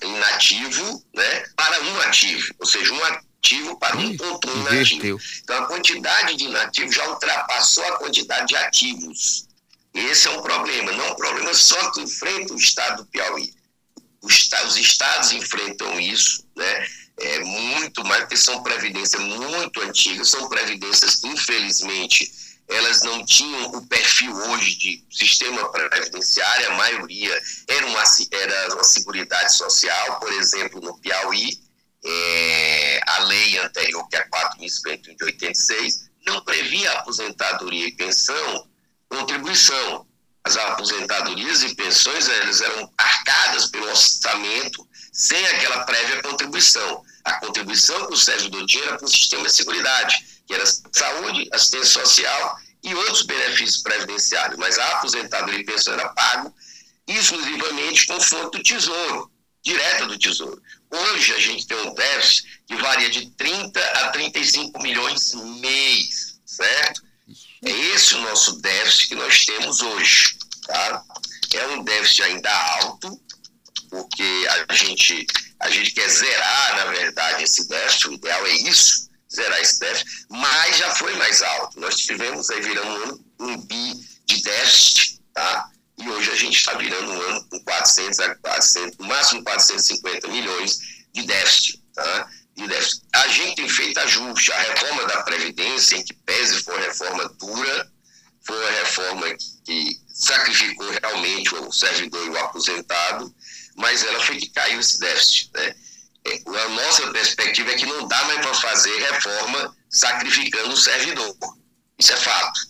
inativo 0.03 1.05
né, 1.15 1.45
para 1.57 1.83
um 1.83 2.01
ativo, 2.01 2.55
ou 2.59 2.67
seja, 2.67 2.93
um 2.93 3.05
ativo 3.05 3.79
para 3.79 3.97
um 3.97 4.17
ponto 4.17 4.49
inativo. 4.49 5.21
Então 5.43 5.65
a 5.65 5.67
quantidade 5.67 6.37
de 6.37 6.45
inativos 6.45 6.95
já 6.95 7.09
ultrapassou 7.09 7.85
a 7.85 7.99
quantidade 7.99 8.49
de 8.49 8.57
ativos. 8.57 9.47
Esse 9.95 10.29
é 10.29 10.31
um 10.31 10.43
problema, 10.43 10.93
não 10.93 11.05
é 11.07 11.13
um 11.13 11.17
problema 11.17 11.55
só 11.55 11.91
que 11.93 12.03
enfrenta 12.03 12.53
o 12.53 12.59
estado 12.59 13.03
do 13.03 13.09
Piauí. 13.09 13.53
Os, 14.23 14.51
os 14.67 14.77
estados 14.77 15.33
enfrentam 15.33 15.99
isso, 15.99 16.45
né? 16.57 16.87
É 17.19 17.41
muito 17.45 18.05
mais, 18.05 18.23
porque 18.23 18.37
são 18.37 18.63
previdências 18.63 19.23
muito 19.23 19.81
antigas, 19.81 20.29
são 20.29 20.49
previdências 20.51 21.15
que, 21.17 21.29
infelizmente, 21.29 22.31
elas 22.69 23.03
não 23.03 23.25
tinham 23.25 23.71
o 23.71 23.87
perfil 23.87 24.35
hoje 24.35 24.77
de 24.77 25.05
sistema 25.11 25.71
previdenciário, 25.71 26.71
a 26.71 26.75
maioria 26.75 27.43
era 27.69 27.87
uma, 27.87 28.03
era 28.33 28.75
uma 28.75 28.85
seguridade 28.85 29.57
social, 29.57 30.19
por 30.19 30.33
exemplo, 30.33 30.81
no 30.81 30.99
Piauí, 30.99 31.61
é, 32.05 33.01
a 33.07 33.19
lei 33.25 33.59
anterior, 33.59 34.09
que 34.09 34.17
é 34.17 34.21
a 34.21 34.29
4.051 34.29 35.17
de 35.17 35.25
86, 35.25 36.11
não 36.27 36.43
previa 36.43 36.93
aposentadoria 36.93 37.87
e 37.87 37.93
pensão, 37.93 38.69
contribuição. 39.09 40.07
As 40.45 40.57
aposentadorias 40.57 41.63
e 41.63 41.75
pensões 41.75 42.29
elas 42.29 42.61
eram 42.61 42.93
arcadas 42.97 43.67
pelo 43.67 43.89
orçamento 43.89 44.87
sem 45.13 45.45
aquela 45.47 45.85
prévia 45.85 46.23
contribuição. 46.23 47.03
A 47.25 47.35
contribuição 47.41 48.07
que 48.07 48.13
o 48.13 48.17
servidor 48.17 48.65
tinha 48.67 48.85
era 48.85 48.97
para 48.97 49.07
o 49.07 49.11
sistema 49.11 49.45
de 49.45 49.53
seguridade 49.53 50.36
que 50.47 50.55
era 50.55 50.65
saúde, 50.67 51.49
assistência 51.53 52.05
social 52.05 52.59
e 52.83 52.95
outros 52.95 53.23
benefícios 53.23 53.83
previdenciários, 53.83 54.59
mas 54.59 54.79
a 54.79 54.87
aposentadoria 54.93 55.61
e 55.61 55.65
pensão 55.65 55.95
era 55.95 56.09
pago 56.11 56.55
exclusivamente 57.07 58.07
com 58.07 58.21
fonte 58.21 58.59
do 58.59 58.63
tesouro, 58.63 59.31
direta 59.63 60.07
do 60.07 60.19
tesouro. 60.19 60.61
Hoje 60.91 61.33
a 61.35 61.41
gente 61.41 61.67
tem 61.67 61.77
um 61.79 61.95
déficit 61.95 62.63
que 62.67 62.77
varia 62.77 63.11
de 63.11 63.31
30 63.31 63.81
a 63.81 64.11
35 64.11 64.81
milhões 64.83 65.35
mês, 65.61 66.41
certo? 66.45 67.03
É 67.65 67.71
esse 67.71 68.15
o 68.15 68.21
nosso 68.21 68.61
déficit 68.61 69.09
que 69.09 69.15
nós 69.17 69.45
temos 69.45 69.81
hoje, 69.81 70.37
tá? 70.67 71.03
É 71.55 71.67
um 71.69 71.83
déficit 71.83 72.23
ainda 72.23 72.51
alto, 72.81 73.21
porque 73.91 74.47
a 74.69 74.73
gente, 74.73 75.27
a 75.61 75.71
gente 75.71 75.93
quer 75.93 76.09
zerar, 76.09 76.77
na 76.77 76.85
verdade, 76.87 77.45
esse 77.45 77.69
déficit, 77.69 78.09
o 78.09 78.13
ideal 78.13 78.47
é 78.47 78.53
isso, 78.53 79.06
zerar 79.37 79.61
esse 79.61 79.79
déficit, 79.79 80.27
mas 80.29 80.77
já 80.77 80.95
foi 80.95 81.15
mais 81.17 81.43
alto. 81.43 81.81
Nós 81.81 81.97
tivemos 81.97 82.51
aí 82.51 82.61
virando 82.61 82.89
um 82.89 83.03
ano 83.05 83.25
um 83.41 83.57
bi 83.59 83.95
de 84.25 84.43
déficit, 84.43 85.21
tá? 85.33 85.71
E 85.99 86.09
hoje 86.09 86.31
a 86.31 86.37
gente 86.37 86.57
está 86.57 86.75
virando 86.75 87.13
um 87.13 87.21
ano 87.21 87.49
com 87.49 87.61
400 87.61 88.19
a 88.21 88.35
400, 88.37 88.99
no 88.99 89.07
máximo 89.07 89.45
450 89.45 90.29
milhões 90.29 90.79
de 91.13 91.23
déficit, 91.23 91.83
tá? 91.95 92.29
De 92.57 92.67
déficit. 92.67 93.03
A 93.13 93.29
gente 93.29 93.57
tem 93.57 93.69
feito 93.69 93.99
ajuste. 94.01 94.53
A 94.53 94.59
reforma 94.59 95.05
da 95.07 95.23
Previdência, 95.23 95.97
em 95.97 96.05
que 96.05 96.15
pese 96.15 96.63
foi 96.63 96.75
uma 96.75 96.85
reforma 96.85 97.29
dura, 97.39 97.93
foi 98.47 98.59
uma 98.59 98.71
reforma 98.71 99.27
que 99.65 100.01
sacrificou 100.15 100.91
realmente 101.03 101.55
o 101.55 101.73
servidor 101.73 102.27
e 102.27 102.31
o 102.31 102.39
aposentado, 102.39 103.35
mas 103.77 104.03
ela 104.03 104.23
foi 104.23 104.37
que 104.39 104.49
caiu 104.49 104.81
esse 104.81 104.99
déficit, 104.99 105.51
né? 105.55 105.75
A 106.47 106.69
nossa 106.69 107.11
perspectiva 107.13 107.71
é 107.71 107.75
que 107.77 107.87
não 107.87 108.07
dá 108.09 108.25
mais 108.25 108.41
para 108.41 108.55
fazer 108.55 108.97
reforma 108.99 109.77
sacrificando 109.91 110.73
o 110.73 110.77
servidor. 110.77 111.37
Isso 111.99 112.13
é 112.13 112.17
fato. 112.17 112.61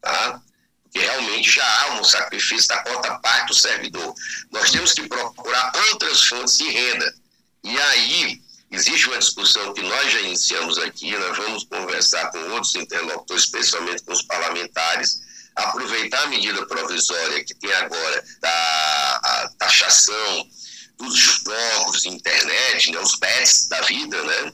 Tá? 0.00 0.40
Porque 0.82 0.98
realmente 0.98 1.50
já 1.50 1.82
há 1.82 2.00
um 2.00 2.04
sacrifício 2.04 2.68
da 2.68 2.78
quarta 2.78 3.18
parte 3.18 3.48
do 3.48 3.54
servidor. 3.54 4.14
Nós 4.52 4.70
temos 4.70 4.92
que 4.92 5.08
procurar 5.08 5.72
outras 5.90 6.24
fontes 6.24 6.58
de 6.58 6.68
renda. 6.70 7.14
E 7.64 7.78
aí, 7.78 8.42
existe 8.70 9.08
uma 9.08 9.18
discussão 9.18 9.72
que 9.72 9.82
nós 9.82 10.12
já 10.12 10.20
iniciamos 10.20 10.78
aqui, 10.78 11.16
nós 11.16 11.36
vamos 11.36 11.64
conversar 11.64 12.30
com 12.30 12.38
outros 12.50 12.74
interlocutores, 12.74 13.44
especialmente 13.44 14.02
com 14.02 14.12
os 14.12 14.22
parlamentares, 14.22 15.22
aproveitar 15.56 16.22
a 16.24 16.26
medida 16.26 16.66
provisória 16.66 17.44
que 17.44 17.54
tem 17.54 17.72
agora 17.72 18.24
da 18.40 19.50
taxação 19.58 20.48
dos 20.98 21.16
jogos, 21.16 22.06
internet, 22.06 22.90
né, 22.92 22.98
os 22.98 23.16
bets 23.16 23.66
da 23.68 23.80
vida, 23.82 24.22
né? 24.22 24.52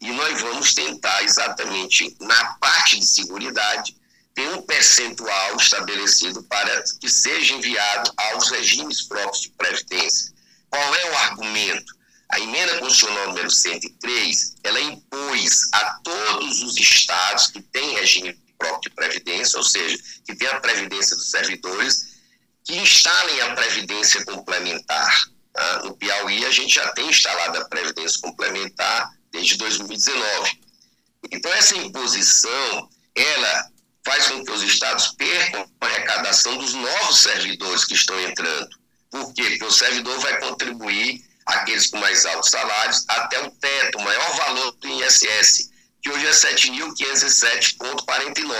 E 0.00 0.10
nós 0.12 0.40
vamos 0.40 0.74
tentar 0.74 1.22
exatamente 1.22 2.16
na 2.20 2.54
parte 2.54 2.98
de 2.98 3.06
segurança 3.06 3.92
ter 4.34 4.48
um 4.48 4.62
percentual 4.62 5.56
estabelecido 5.56 6.42
para 6.44 6.82
que 7.00 7.08
seja 7.08 7.54
enviado 7.54 8.12
aos 8.16 8.50
regimes 8.50 9.02
próprios 9.02 9.42
de 9.42 9.50
previdência. 9.50 10.32
Qual 10.70 10.94
é 10.94 11.10
o 11.10 11.16
argumento? 11.18 11.94
A 12.30 12.40
emenda 12.40 12.78
constitucional 12.78 13.28
número 13.28 13.50
103, 13.50 14.54
ela 14.64 14.80
impôs 14.80 15.68
a 15.72 16.00
todos 16.02 16.62
os 16.62 16.78
estados 16.78 17.48
que 17.48 17.60
têm 17.60 17.94
regime 17.94 18.34
próprio 18.58 18.90
de 18.90 18.90
previdência, 18.90 19.58
ou 19.58 19.64
seja, 19.64 19.98
que 20.24 20.34
tem 20.34 20.48
a 20.48 20.60
previdência 20.60 21.14
dos 21.14 21.30
servidores, 21.30 22.12
que 22.64 22.76
instalem 22.76 23.40
a 23.42 23.54
previdência 23.54 24.24
complementar. 24.24 25.26
Ah, 25.54 25.82
no 25.84 25.96
Piauí, 25.96 26.44
a 26.46 26.50
gente 26.50 26.74
já 26.74 26.90
tem 26.92 27.08
instalado 27.08 27.58
a 27.58 27.64
Previdência 27.66 28.20
Complementar 28.20 29.12
desde 29.30 29.56
2019. 29.56 30.60
Então, 31.30 31.52
essa 31.52 31.76
imposição, 31.76 32.88
ela 33.14 33.70
faz 34.04 34.28
com 34.28 34.44
que 34.44 34.50
os 34.50 34.62
estados 34.62 35.08
percam 35.08 35.68
a 35.80 35.86
arrecadação 35.86 36.56
dos 36.58 36.74
novos 36.74 37.18
servidores 37.18 37.84
que 37.84 37.94
estão 37.94 38.20
entrando. 38.20 38.68
Por 39.10 39.32
quê? 39.34 39.42
Porque 39.42 39.64
o 39.64 39.70
servidor 39.70 40.18
vai 40.20 40.40
contribuir, 40.40 41.22
aqueles 41.46 41.88
com 41.88 41.98
mais 41.98 42.24
altos 42.26 42.50
salários, 42.50 43.04
até 43.08 43.40
o 43.44 43.50
teto, 43.50 43.98
o 43.98 44.02
maior 44.02 44.36
valor 44.36 44.72
do 44.72 44.88
INSS, 44.88 45.70
que 46.02 46.10
hoje 46.10 46.26
é 46.26 46.30
7.507,49. 46.30 48.54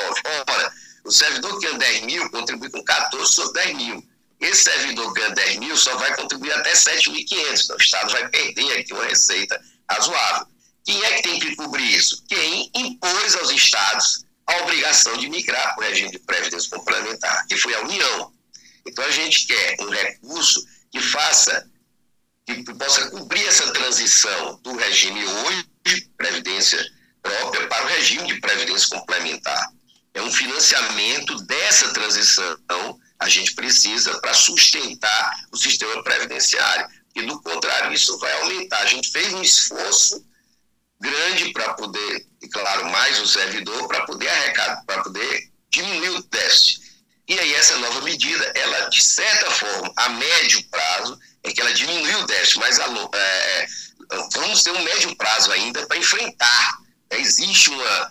Ora, 0.49 0.73
o 1.05 1.11
servidor 1.11 1.59
que 1.59 1.67
ganha 1.67 1.79
10 1.79 2.03
mil 2.03 2.31
contribui 2.31 2.71
com 2.71 2.85
14 2.85 3.33
sobre 3.33 3.65
10 3.65 3.77
mil. 3.77 4.07
Esse 4.43 4.65
servidor 4.65 5.13
ganha 5.13 5.31
10 5.31 5.59
mil 5.59 5.77
só 5.77 5.97
vai 5.99 6.17
contribuir 6.17 6.53
até 6.53 6.73
7.500. 6.73 7.65
Então, 7.65 7.77
o 7.77 7.81
Estado 7.81 8.11
vai 8.11 8.29
perder 8.29 8.81
aqui 8.81 8.93
uma 8.93 9.05
receita 9.05 9.59
razoável. 9.89 10.49
Quem 10.85 11.01
é 11.05 11.13
que 11.13 11.23
tem 11.23 11.39
que 11.39 11.55
cobrir 11.55 11.95
isso? 11.95 12.25
Quem 12.29 12.69
impôs 12.75 13.37
aos 13.37 13.51
Estados 13.53 14.27
a 14.45 14.57
obrigação 14.63 15.17
de 15.17 15.31
migrar 15.31 15.77
para 15.77 15.85
o 15.85 15.89
regime 15.89 16.11
de 16.11 16.19
previdência 16.19 16.69
complementar, 16.77 17.47
que 17.47 17.57
foi 17.57 17.73
a 17.73 17.83
União. 17.83 18.33
Então, 18.85 19.05
a 19.05 19.11
gente 19.13 19.47
quer 19.47 19.77
um 19.79 19.89
recurso 19.89 20.67
que 20.91 21.01
faça, 21.01 21.71
que 22.45 22.65
possa 22.75 23.11
cobrir 23.11 23.47
essa 23.47 23.73
transição 23.73 24.59
do 24.65 24.77
regime 24.77 25.25
hoje, 25.25 26.09
previdência 26.17 26.85
própria, 27.23 27.69
para 27.69 27.85
o 27.85 27.89
regime 27.89 28.27
de 28.27 28.41
previdência 28.41 28.89
complementar. 28.89 29.69
É 30.15 30.21
um 30.21 30.33
financiamento 30.33 31.37
dessa 31.45 31.93
transição 31.93 32.99
a 33.23 33.29
gente 33.29 33.55
precisa 33.55 34.19
para 34.21 34.35
sustentar 34.35 35.47
o 35.53 35.57
sistema 35.57 36.03
previdenciário. 36.03 36.89
E 37.15 37.23
do 37.23 37.41
contrário, 37.41 37.93
isso 37.93 38.19
vai 38.19 38.33
aumentar. 38.41 38.81
A 38.81 38.87
gente 38.87 39.11
fez 39.11 39.33
um 39.33 39.43
esforço 39.43 40.25
grande 41.01 41.53
para 41.53 41.75
poder, 41.75 42.27
e 42.41 42.49
claro, 42.49 42.91
mais 42.91 43.21
o 43.21 43.27
servidor, 43.27 43.87
para 43.89 44.05
poder 44.05 44.29
arrecadar, 44.29 44.83
para 44.87 45.03
poder 45.03 45.51
diminuir 45.71 46.11
o 46.11 46.23
déficit. 46.23 46.81
E 47.29 47.39
aí 47.39 47.55
essa 47.55 47.77
nova 47.79 48.01
medida, 48.03 48.53
ela 48.55 48.89
de 48.89 49.03
certa 49.03 49.51
forma, 49.51 49.93
a 49.97 50.09
médio 50.11 50.63
prazo, 50.65 51.19
é 51.45 51.53
que 51.53 51.61
ela 51.61 51.73
diminui 51.73 52.15
o 52.17 52.27
déficit, 52.27 52.59
mas 52.59 52.79
a, 52.79 52.87
é, 53.15 53.67
vamos 54.35 54.63
ter 54.63 54.71
um 54.71 54.83
médio 54.83 55.15
prazo 55.17 55.51
ainda 55.53 55.87
para 55.87 55.97
enfrentar. 55.97 56.79
Existe 57.11 57.71
uma, 57.71 58.11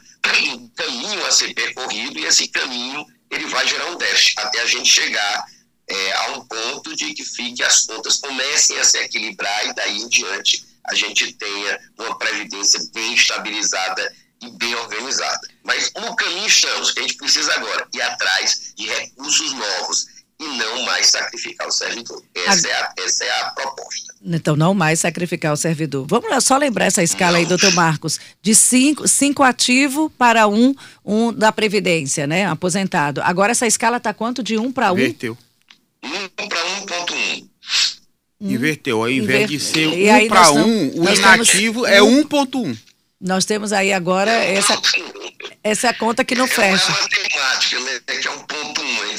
um 0.53 0.69
caminho 0.69 1.25
a 1.25 1.31
ser 1.31 1.53
percorrido 1.53 2.19
e 2.19 2.25
esse 2.25 2.47
caminho 2.49 3.05
ele 3.31 3.47
vai 3.47 3.65
gerar 3.67 3.87
um 3.87 3.95
déficit 3.95 4.39
até 4.39 4.61
a 4.61 4.65
gente 4.65 4.87
chegar 4.87 5.45
é, 5.87 6.13
a 6.13 6.27
um 6.31 6.45
ponto 6.45 6.95
de 6.95 7.13
que 7.13 7.23
fique 7.23 7.63
as 7.63 7.85
contas 7.85 8.17
comecem 8.17 8.77
a 8.77 8.83
se 8.83 8.97
equilibrar 8.99 9.67
e 9.67 9.73
daí 9.73 9.97
em 9.97 10.09
diante 10.09 10.65
a 10.85 10.93
gente 10.93 11.33
tenha 11.33 11.79
uma 11.97 12.17
previdência 12.17 12.79
bem 12.93 13.13
estabilizada 13.13 14.13
e 14.41 14.49
bem 14.57 14.75
organizada. 14.75 15.47
Mas 15.63 15.91
no 15.93 16.15
caminho 16.15 16.47
estamos, 16.47 16.91
que 16.91 16.99
a 16.99 17.03
gente 17.03 17.15
precisa 17.15 17.53
agora 17.53 17.87
ir 17.93 18.01
atrás 18.01 18.73
de 18.75 18.87
recursos 18.87 19.53
novos 19.53 20.07
e 20.41 20.57
não 20.57 20.81
mais 20.81 21.05
sacrificar 21.05 21.67
o 21.67 21.71
servidor. 21.71 22.23
Essa, 22.33 22.67
é 22.67 22.73
a, 22.73 22.93
essa 22.97 23.23
é 23.23 23.41
a 23.41 23.51
proposta. 23.51 24.13
Então, 24.25 24.55
não 24.55 24.73
mais 24.73 24.99
sacrificar 24.99 25.53
o 25.53 25.57
servidor. 25.57 26.05
Vamos 26.07 26.43
só 26.43 26.57
lembrar 26.57 26.85
essa 26.85 27.03
escala 27.03 27.33
não. 27.33 27.39
aí, 27.39 27.45
doutor 27.45 27.71
Marcos, 27.73 28.19
de 28.41 28.55
cinco, 28.55 29.07
cinco 29.07 29.43
ativo 29.43 30.09
para 30.17 30.47
um, 30.47 30.73
um 31.05 31.31
da 31.31 31.51
Previdência, 31.51 32.25
né? 32.25 32.47
Aposentado. 32.47 33.21
Agora 33.23 33.51
essa 33.51 33.67
escala 33.67 33.97
está 33.97 34.13
quanto? 34.13 34.41
De 34.41 34.57
um 34.57 34.71
para 34.71 34.91
um? 34.91 34.97
Inverteu. 34.97 35.37
Um 36.03 36.47
para 36.47 36.65
um 36.65 36.85
ponto 36.87 37.13
um. 37.13 37.47
Inverteu. 38.41 38.97
Ao 39.01 39.09
invés 39.09 39.47
de 39.47 39.59
ser 39.59 39.87
um 39.87 40.27
para 40.27 40.51
um, 40.51 41.01
o 41.01 41.09
inativo 41.09 41.85
é 41.85 41.99
1.1. 41.99 42.77
Nós 43.21 43.45
temos 43.45 43.71
aí 43.71 43.93
agora 43.93 44.31
essa, 44.31 44.81
essa 45.63 45.93
conta 45.93 46.25
que 46.25 46.33
não 46.33 46.45
é 46.45 46.47
fecha. 46.47 46.91
É 46.91 47.01
matemática, 47.01 47.79
né? 47.81 48.01
Que 48.19 48.27
é 48.27 48.31
um 48.31 48.39
ponto 48.39 48.60
a 48.60 48.60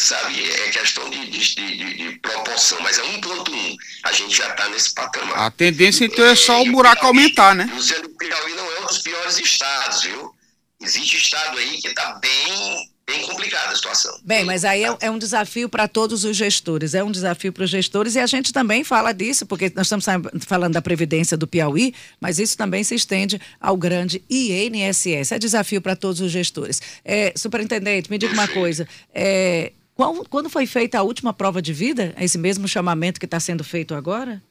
sabe, 0.02 0.50
é 0.50 0.71
questão 0.71 1.09
de, 1.11 1.30
de, 1.30 1.54
de, 1.54 1.94
de 1.94 2.18
proporção, 2.18 2.80
mas 2.80 2.99
é 2.99 3.02
um 3.02 3.21
ponto 3.21 3.52
um. 3.52 3.76
A 4.04 4.12
gente 4.12 4.37
já 4.37 4.49
está 4.49 4.68
nesse 4.68 4.94
patamar. 4.94 5.38
A 5.38 5.50
tendência 5.50 6.04
então 6.04 6.25
é 6.25 6.35
só 6.35 6.62
o 6.62 6.71
buraco 6.71 7.06
aumentar, 7.06 7.54
né? 7.54 7.64
O 7.64 8.09
Piauí 8.16 8.54
não 8.54 8.73
é 8.73 8.80
um 8.80 8.87
dos 8.87 8.99
piores 8.99 9.38
estados, 9.38 10.02
viu? 10.02 10.35
Existe 10.80 11.16
estado 11.16 11.59
aí 11.59 11.80
que 11.80 11.88
está 11.88 12.14
bem 12.14 12.92
bem 13.06 13.26
complicada 13.26 13.73
a 13.73 13.75
situação. 13.75 14.16
Bem, 14.25 14.44
mas 14.44 14.64
aí 14.64 14.85
é, 14.85 14.97
é 15.00 15.11
um 15.11 15.18
desafio 15.18 15.68
para 15.68 15.88
todos 15.88 16.25
os 16.25 16.37
gestores, 16.37 16.94
é 16.94 17.02
um 17.02 17.11
desafio 17.11 17.52
para 17.52 17.64
os 17.64 17.71
gestores 17.71 18.14
e 18.14 18.21
a 18.21 18.26
gente 18.26 18.52
também 18.52 18.85
fala 18.85 19.12
disso, 19.12 19.44
porque 19.44 19.73
nós 19.75 19.87
estamos 19.87 20.06
falando 20.47 20.75
da 20.75 20.82
Previdência 20.82 21.37
do 21.37 21.47
Piauí, 21.47 21.94
mas 22.21 22.38
isso 22.38 22.56
também 22.56 22.85
se 22.85 22.94
estende 22.94 23.40
ao 23.61 23.76
grande 23.76 24.23
INSS. 24.30 25.32
É 25.32 25.38
desafio 25.38 25.82
para 25.82 25.97
todos 25.97 26.21
os 26.21 26.30
gestores. 26.30 26.80
É, 27.04 27.32
superintendente, 27.37 28.11
me 28.11 28.18
diga 28.18 28.32
uma 28.32 28.49
coisa. 28.49 28.87
É, 29.12 29.73
quando 29.94 30.49
foi 30.49 30.66
feita 30.66 30.99
a 30.99 31.02
última 31.02 31.32
prova 31.32 31.61
de 31.61 31.72
vida? 31.72 32.14
Esse 32.18 32.38
mesmo 32.38 32.66
chamamento 32.66 33.20
que 33.20 33.26
está 33.26 33.38
sendo 33.38 33.62
feito 33.62 33.94
agora? 33.94 34.42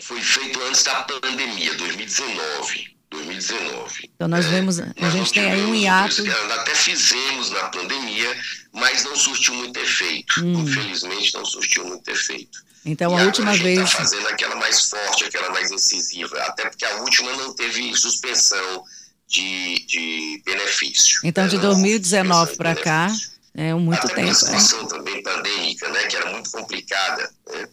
Foi 0.00 0.20
feito 0.20 0.60
antes 0.62 0.82
da 0.82 1.02
pandemia, 1.02 1.74
2019. 1.74 2.92
2019. 3.12 4.10
Então 4.14 4.26
nós 4.26 4.46
vemos, 4.46 4.80
a 4.80 4.92
nós 4.98 5.12
gente 5.12 5.32
tem 5.32 5.50
aí 5.50 5.62
um 5.62 5.74
hiato. 5.74 6.22
Até 6.60 6.74
fizemos 6.74 7.50
na 7.50 7.68
pandemia, 7.68 8.36
mas 8.72 9.04
não 9.04 9.14
surtiu 9.14 9.54
muito 9.54 9.78
efeito. 9.78 10.44
Hum. 10.44 10.62
Infelizmente 10.62 11.34
não 11.34 11.44
surtiu 11.44 11.84
muito 11.84 12.08
efeito. 12.10 12.58
Então 12.84 13.16
e 13.16 13.20
a 13.20 13.24
última 13.24 13.50
a 13.50 13.54
gente 13.54 13.62
vez. 13.62 13.80
Está 13.80 13.98
fazendo 13.98 14.26
aquela 14.28 14.56
mais 14.56 14.88
forte, 14.88 15.24
aquela 15.24 15.50
mais 15.50 15.70
incisiva. 15.70 16.36
Até 16.42 16.68
porque 16.68 16.84
a 16.84 16.96
última 17.02 17.30
não 17.36 17.54
teve 17.54 17.94
suspensão 17.94 18.84
de, 19.28 19.86
de 19.86 20.42
benefício. 20.44 21.20
Então 21.22 21.46
de 21.46 21.58
2019 21.58 22.56
para 22.56 22.74
cá. 22.74 23.08
É 23.54 23.74
muito 23.74 24.06
Até 24.06 24.14
tempo. 24.14 24.30
A 24.30 24.34
situação 24.34 24.86
também 24.86 25.22
pandêmica, 25.22 25.88
né, 25.90 26.06
que 26.06 26.16
era 26.16 26.30
muito 26.30 26.50
complicada. 26.50 27.30
Né? 27.52 27.68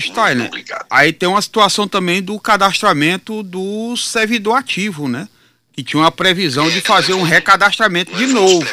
Steiner, 0.00 0.50
aí 0.90 1.12
tem 1.12 1.28
uma 1.28 1.42
situação 1.42 1.86
também 1.86 2.22
do 2.22 2.38
cadastramento 2.38 3.42
do 3.42 3.96
servidor 3.96 4.56
ativo, 4.56 5.08
né? 5.08 5.28
Que 5.72 5.82
tinha 5.82 6.00
uma 6.00 6.12
previsão 6.12 6.70
de 6.70 6.80
fazer 6.80 7.14
um 7.14 7.22
recadastramento 7.22 8.14
de 8.14 8.26
novo. 8.26 8.66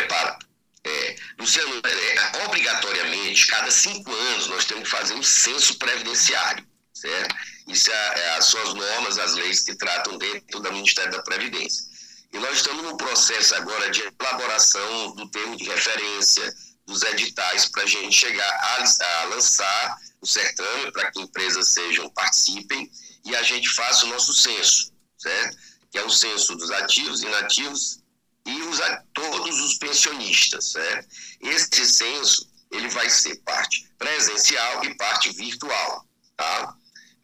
É, 0.85 1.15
Luciano, 1.39 1.81
é, 1.83 2.45
obrigatoriamente, 2.45 3.47
cada 3.47 3.71
cinco 3.71 4.11
anos, 4.11 4.47
nós 4.47 4.65
temos 4.65 4.83
que 4.83 4.89
fazer 4.89 5.13
um 5.13 5.23
censo 5.23 5.77
previdenciário, 5.77 6.63
certo? 6.93 7.35
Isso 7.67 7.91
é, 7.91 8.35
é, 8.37 8.41
são 8.41 8.61
as 8.61 8.73
normas, 8.73 9.17
as 9.17 9.35
leis 9.35 9.63
que 9.63 9.75
tratam 9.75 10.17
dentro 10.17 10.59
do 10.59 10.73
Ministério 10.73 11.11
da 11.11 11.21
Previdência. 11.21 11.88
E 12.31 12.39
nós 12.39 12.57
estamos 12.57 12.83
no 12.83 12.97
processo 12.97 13.55
agora 13.55 13.89
de 13.89 14.01
elaboração 14.01 15.15
do 15.15 15.29
termo 15.29 15.55
de 15.55 15.63
referência, 15.63 16.55
dos 16.85 17.03
editais, 17.03 17.65
para 17.67 17.83
a 17.83 17.87
gente 17.87 18.15
chegar 18.15 18.49
a, 18.49 19.21
a 19.21 19.23
lançar 19.25 19.97
o 20.21 20.27
certame 20.27 20.91
para 20.91 21.11
que 21.11 21.21
empresas 21.21 21.69
sejam 21.69 22.09
participem 22.11 22.91
e 23.25 23.35
a 23.35 23.43
gente 23.43 23.69
faça 23.69 24.05
o 24.05 24.09
nosso 24.09 24.33
censo, 24.33 24.91
certo? 25.17 25.57
Que 25.91 25.97
é 25.97 26.03
o 26.03 26.09
censo 26.09 26.55
dos 26.55 26.71
ativos, 26.71 27.21
inativos 27.21 27.99
e 28.45 28.61
os, 28.63 28.79
todos 29.13 29.59
os 29.61 29.77
pensionistas, 29.77 30.71
certo? 30.71 31.07
Esse 31.41 31.85
censo 31.85 32.49
ele 32.71 32.89
vai 32.89 33.09
ser 33.09 33.37
parte 33.37 33.87
presencial 33.97 34.83
e 34.85 34.95
parte 34.95 35.31
virtual, 35.31 36.05
tá? 36.37 36.75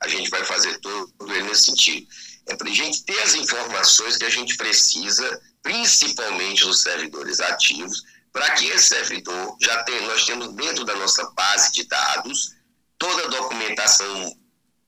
A 0.02 0.08
gente 0.08 0.30
vai 0.30 0.44
fazer 0.46 0.80
todo, 0.80 1.14
ele 1.22 1.44
nesse 1.44 1.66
sentido. 1.66 2.08
É 2.48 2.56
para 2.56 2.70
a 2.70 2.74
gente 2.74 3.04
ter 3.04 3.20
as 3.24 3.34
informações 3.34 4.18
que 4.18 4.26
a 4.26 4.30
gente 4.30 4.56
precisa, 4.56 5.42
principalmente 5.64 6.66
nos 6.66 6.82
servidores 6.82 7.40
ativos, 7.40 8.04
para 8.32 8.52
que 8.52 8.66
esse 8.68 8.90
servidor 8.90 9.58
já 9.62 9.84
tem, 9.84 10.02
nós 10.02 10.26
temos 10.26 10.54
dentro 10.54 10.84
da 10.84 10.96
nossa 10.96 11.24
base 11.32 11.72
de 11.72 11.86
dados 11.86 12.54
toda 12.98 13.24
a 13.24 13.28
documentação, 13.28 14.38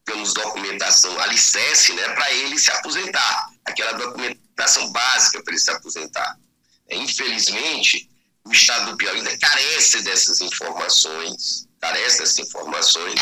temos 0.05 0.33
documentação 0.33 1.19
alicerce, 1.19 1.93
né, 1.93 2.09
para 2.13 2.31
ele 2.33 2.59
se 2.59 2.71
aposentar, 2.71 3.49
aquela 3.65 3.93
documentação 3.93 4.91
básica 4.91 5.43
para 5.43 5.53
ele 5.53 5.61
se 5.61 5.71
aposentar. 5.71 6.37
É, 6.89 6.95
infelizmente, 6.95 8.09
o 8.45 8.51
Estado 8.51 8.91
do 8.91 8.97
Piauí 8.97 9.17
ainda 9.17 9.37
carece 9.37 10.01
dessas 10.03 10.41
informações, 10.41 11.67
carece 11.79 12.19
dessas 12.19 12.39
informações, 12.39 13.19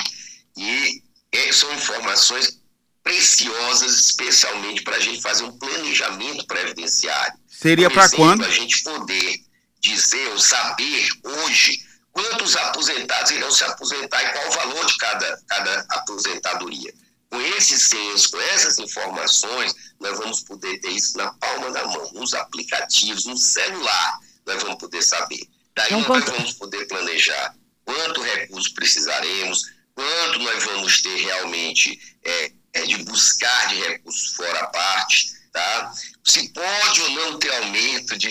e 0.57 1.03
é, 1.31 1.51
são 1.51 1.73
informações 1.73 2.61
preciosas, 3.05 3.99
especialmente 3.99 4.81
para 4.81 4.97
a 4.97 4.99
gente 4.99 5.21
fazer 5.21 5.43
um 5.43 5.57
planejamento 5.57 6.45
previdenciário. 6.47 7.37
Seria 7.47 7.89
para 7.89 8.09
quando? 8.09 8.43
a 8.43 8.49
gente 8.49 8.83
poder 8.83 9.41
dizer 9.79 10.27
ou 10.29 10.39
saber 10.39 11.07
hoje 11.23 11.79
quantos 12.11 12.55
aposentados 12.55 13.29
irão 13.31 13.51
se 13.51 13.63
aposentar 13.63 14.23
e 14.23 14.33
qual 14.33 14.47
o 14.47 14.51
valor 14.51 14.85
de 14.87 14.97
cada, 14.97 15.39
cada 15.47 15.85
aposentadoria. 15.89 16.91
Com 17.29 17.39
esse 17.41 17.77
censo, 17.77 18.31
com 18.31 18.41
essas 18.41 18.79
informações, 18.79 19.73
nós 19.99 20.17
vamos 20.17 20.41
poder 20.41 20.79
ter 20.79 20.89
isso 20.89 21.15
na 21.15 21.31
palma 21.33 21.69
da 21.71 21.85
mão, 21.85 22.11
nos 22.13 22.33
aplicativos, 22.33 23.25
no 23.25 23.37
celular, 23.37 24.19
nós 24.47 24.63
vamos 24.63 24.79
poder 24.79 25.03
saber. 25.03 25.47
Daí 25.75 25.91
Não 25.91 26.01
nós 26.07 26.25
vamos 26.25 26.53
poder 26.53 26.87
planejar 26.87 27.53
quanto 27.83 28.21
recurso 28.23 28.73
precisaremos, 28.73 29.61
quanto 29.93 30.39
nós 30.39 30.63
vamos 30.63 31.01
ter 31.01 31.15
realmente 31.17 31.99
é, 32.23 32.51
é, 32.75 32.85
de 32.85 32.97
buscar 33.03 33.67
de 33.69 33.75
recursos 33.75 34.35
fora 34.35 34.59
a 34.59 34.67
parte, 34.67 35.31
tá? 35.51 35.93
Se 36.25 36.49
pode 36.49 37.01
ou 37.01 37.09
não 37.11 37.39
ter 37.39 37.51
aumento 37.55 38.17
de, 38.17 38.29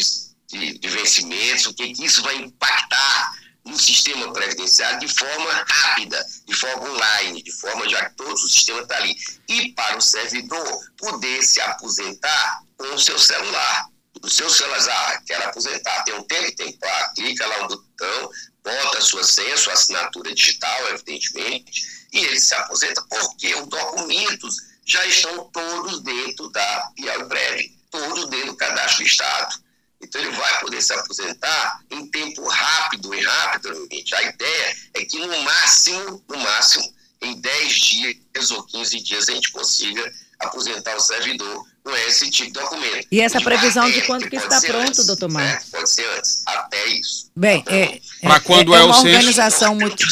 de, 0.51 0.79
de 0.79 0.89
vencimentos, 0.89 1.67
o 1.67 1.75
que, 1.75 1.93
que 1.95 2.05
isso 2.05 2.23
vai 2.23 2.37
impactar 2.37 3.33
no 3.65 3.79
sistema 3.79 4.31
previdenciário 4.33 5.01
de 5.01 5.09
forma 5.09 5.51
rápida, 5.67 6.23
de 6.47 6.55
forma 6.55 6.91
online, 6.91 7.43
de 7.43 7.53
forma 7.53 7.89
já 7.89 8.05
que 8.11 8.17
todo 8.17 8.35
o 8.35 8.49
sistema 8.49 8.83
está 8.83 8.97
ali. 8.99 9.17
E 9.49 9.73
para 9.73 9.97
o 9.97 10.03
servidor 10.03 10.81
poder 10.99 11.43
se 11.43 11.61
aposentar 11.63 12.61
com 12.77 12.95
o 12.95 12.99
seu 12.99 13.19
celular. 13.19 13.87
O 14.23 14.29
seu 14.29 14.49
celular, 14.51 15.13
ah, 15.13 15.23
quero 15.27 15.45
aposentar, 15.45 16.05
tem 16.05 16.15
um 16.15 16.23
tempo, 16.23 16.55
tem 16.57 16.79
ah, 16.83 17.13
clica 17.17 17.47
lá 17.47 17.63
no 17.63 17.69
botão, 17.69 18.31
bota 18.63 18.99
a 18.99 19.03
sua 19.03 19.25
senha, 19.25 19.57
sua 19.57 19.73
assinatura 19.73 20.35
digital, 20.35 20.89
evidentemente, 20.91 22.04
e 22.15 22.25
ele 22.25 22.39
se 22.39 22.55
aposenta 22.55 23.05
porque 23.11 23.55
os 23.57 23.67
documentos 23.67 24.57
já 24.87 25.05
estão 25.07 25.51
todos 25.53 26.01
dentro 26.03 26.49
da 26.51 26.93
Piauí 26.95 27.25
Breve, 27.25 27.77
todos 27.91 28.31
dentro 28.31 28.47
do 28.49 28.57
cadastro 28.57 29.05
do 29.05 29.09
Estado. 29.09 29.57
Então 30.01 30.21
ele 30.21 30.31
vai 30.37 30.61
poder 30.61 30.81
se 30.81 30.93
aposentar 30.93 31.81
em 31.91 32.07
tempo 32.09 32.47
rápido 32.47 33.15
e 33.15 33.21
rapidamente. 33.21 34.15
A 34.15 34.23
ideia 34.23 34.77
é 34.95 35.05
que 35.05 35.19
no 35.19 35.43
máximo, 35.43 36.23
no 36.29 36.39
máximo, 36.39 36.95
em 37.23 37.41
10 37.41 37.73
dias 37.73 38.51
ou 38.51 38.63
15 38.65 39.01
dias 39.01 39.29
a 39.29 39.33
gente 39.33 39.51
consiga 39.51 40.13
aposentar 40.39 40.95
o 40.95 41.01
servidor 41.01 41.67
com 41.83 41.97
esse 41.97 42.31
tipo 42.31 42.53
de 42.53 42.61
documento. 42.61 43.09
E 43.11 43.21
essa 43.21 43.41
previsão 43.41 43.91
de 43.91 44.03
quando 44.03 44.29
que 44.29 44.37
está 44.37 44.61
pronto, 44.61 44.89
antes, 44.89 45.07
doutor 45.07 45.31
Marcos? 45.31 45.71
Pode 45.71 45.91
ser 45.91 46.07
antes, 46.17 46.43
até 46.47 46.87
isso. 46.87 47.31
Bem, 47.35 47.61
então, 47.61 47.75
é, 47.75 48.01
para 48.23 48.41
quando 48.41 48.75
é, 48.75 48.79
é, 48.79 48.83
uma 48.83 48.97
o 48.97 48.99
organização 49.01 49.75
muito... 49.75 50.05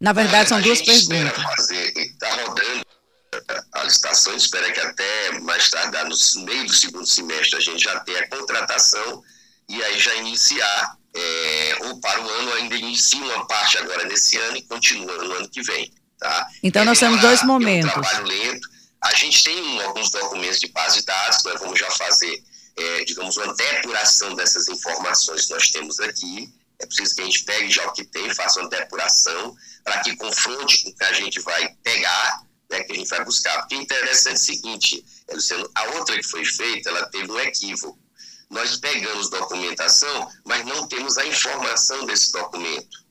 Na 0.00 0.12
verdade, 0.12 0.48
são 0.48 0.60
duas 0.60 0.82
perguntas. 0.82 1.70
Está 1.70 2.34
rodando 2.42 2.86
a 3.72 3.84
licitação, 3.84 4.34
espera 4.34 4.70
que 4.72 4.80
até 4.80 5.40
mais 5.40 5.70
tarde, 5.70 5.96
no 6.36 6.44
meio 6.44 6.66
do 6.66 6.72
segundo 6.72 7.06
semestre, 7.06 7.56
a 7.56 7.60
gente 7.60 7.82
já 7.82 8.00
tenha 8.00 8.20
a 8.20 8.28
contratação 8.28 9.22
e 9.68 9.82
aí 9.82 9.98
já 9.98 10.14
iniciar, 10.16 10.96
é, 11.14 11.76
ou 11.84 12.00
para 12.00 12.20
o 12.20 12.28
ano 12.28 12.52
ainda 12.54 12.76
inicia 12.76 13.22
uma 13.22 13.46
parte 13.46 13.78
agora 13.78 14.04
nesse 14.04 14.36
ano 14.36 14.56
e 14.56 14.62
continua 14.62 15.16
no 15.24 15.32
ano 15.32 15.48
que 15.48 15.62
vem. 15.62 15.92
Tá? 16.18 16.46
Então 16.62 16.84
nós 16.84 16.98
temos 16.98 17.20
dois 17.20 17.42
momentos. 17.42 17.90
É 17.90 17.98
um 17.98 18.02
trabalho 18.02 18.26
lento. 18.26 18.68
A 19.02 19.14
gente 19.14 19.44
tem 19.44 19.82
alguns 19.82 20.10
documentos 20.10 20.58
de 20.58 20.68
base 20.68 21.00
de 21.00 21.06
dados, 21.06 21.44
nós 21.44 21.60
vamos 21.60 21.78
já 21.78 21.90
fazer, 21.90 22.42
é, 22.76 23.04
digamos, 23.04 23.36
uma 23.36 23.54
depuração 23.54 24.34
dessas 24.34 24.68
informações 24.68 25.46
que 25.46 25.52
nós 25.52 25.70
temos 25.70 26.00
aqui. 26.00 26.48
É 26.78 26.86
preciso 26.86 27.14
que 27.14 27.22
a 27.22 27.24
gente 27.24 27.44
pegue 27.44 27.70
já 27.70 27.86
o 27.86 27.92
que 27.92 28.04
tem, 28.04 28.32
faça 28.34 28.60
uma 28.60 28.68
depuração, 28.68 29.56
para 29.82 30.00
que 30.00 30.16
confronte 30.16 30.82
com 30.82 30.90
o 30.90 30.96
que 30.96 31.04
a 31.04 31.12
gente 31.12 31.40
vai 31.40 31.74
pegar, 31.82 32.42
né, 32.70 32.82
que 32.84 32.92
a 32.92 32.96
gente 32.96 33.08
vai 33.08 33.24
buscar. 33.24 33.60
Porque 33.60 33.74
é 33.74 33.78
interessante 33.78 34.36
o 34.36 34.44
seguinte, 34.44 35.04
Luciano, 35.32 35.70
a 35.74 35.84
outra 35.96 36.16
que 36.16 36.22
foi 36.22 36.44
feita, 36.44 36.90
ela 36.90 37.06
teve 37.06 37.30
um 37.30 37.40
equívoco. 37.40 37.98
Nós 38.50 38.76
pegamos 38.76 39.30
documentação, 39.30 40.30
mas 40.44 40.64
não 40.64 40.86
temos 40.86 41.18
a 41.18 41.26
informação 41.26 42.06
desse 42.06 42.32
documento. 42.32 43.06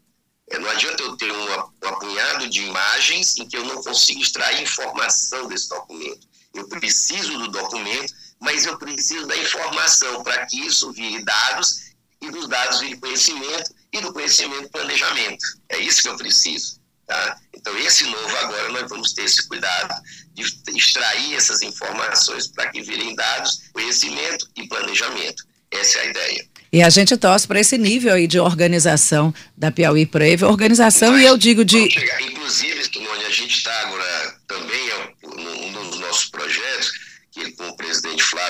É, 0.50 0.60
não 0.60 0.70
adianta 0.70 1.02
eu 1.02 1.18
ter 1.18 1.32
um 1.32 1.54
apunhado 1.88 2.48
de 2.50 2.62
imagens 2.62 3.38
em 3.38 3.48
que 3.48 3.58
eu 3.58 3.66
não 3.66 3.82
consigo 3.82 4.22
extrair 4.22 4.62
informação 4.62 5.48
desse 5.48 5.70
documento. 5.70 6.28
Eu 6.54 6.70
preciso 6.70 7.38
do 7.38 7.48
documento, 7.50 8.14
mas 8.40 8.66
eu 8.66 8.78
preciso 8.78 9.26
da 9.26 9.36
informação 9.36 10.24
para 10.24 10.46
que 10.46 10.66
isso 10.66 10.92
vire 10.94 11.24
dados 11.24 11.85
e 12.22 12.32
dos 12.32 12.48
dados 12.48 12.80
vire 12.80 12.98
conhecimento 12.98 13.74
e 13.94 14.02
do 14.02 14.14
conhecimento 14.14 14.70
planejamento. 14.70 15.46
É 15.70 15.78
isso 15.80 16.02
que 16.02 16.10
eu 16.10 16.18
preciso. 16.18 16.80
Tá? 17.08 17.38
Então, 17.56 17.78
esse 17.78 18.04
novo 18.06 18.38
agora 18.38 18.70
nós 18.72 18.90
vamos 18.90 19.14
ter 19.14 19.24
esse 19.24 19.48
cuidado 19.48 19.94
de 20.34 20.44
extrair 20.76 21.36
essas 21.36 21.62
informações 21.62 22.48
para 22.48 22.70
que 22.70 22.82
virem 22.82 23.16
dados, 23.16 23.62
conhecimento 23.74 24.50
e 24.56 24.68
planejamento. 24.68 25.44
Essa 25.72 26.00
é 26.00 26.02
a 26.02 26.06
ideia. 26.06 26.48
E 26.72 26.82
a 26.82 26.90
gente 26.90 27.16
torce 27.16 27.48
para 27.48 27.60
esse 27.60 27.78
nível 27.78 28.14
aí 28.14 28.28
de 28.28 28.40
organização 28.40 29.34
da 29.56 29.72
Piauí 29.72 30.06
Prev, 30.06 30.44
organização 30.44 31.14
Mas, 31.14 31.22
e 31.22 31.26
eu 31.26 31.38
digo 31.38 31.64
de... 31.64 31.78
Inclusive, 32.22 32.84
Simone, 32.84 33.26
a 33.26 33.30
gente 33.30 33.56
está 33.56 33.82
agora 33.82 34.36
também, 34.48 34.90
é 34.90 35.16
um 35.28 35.90
dos 35.90 36.00
nossos 36.00 36.26
projetos, 36.26 36.92
que 37.32 37.52
com 37.54 37.68
o 37.68 37.76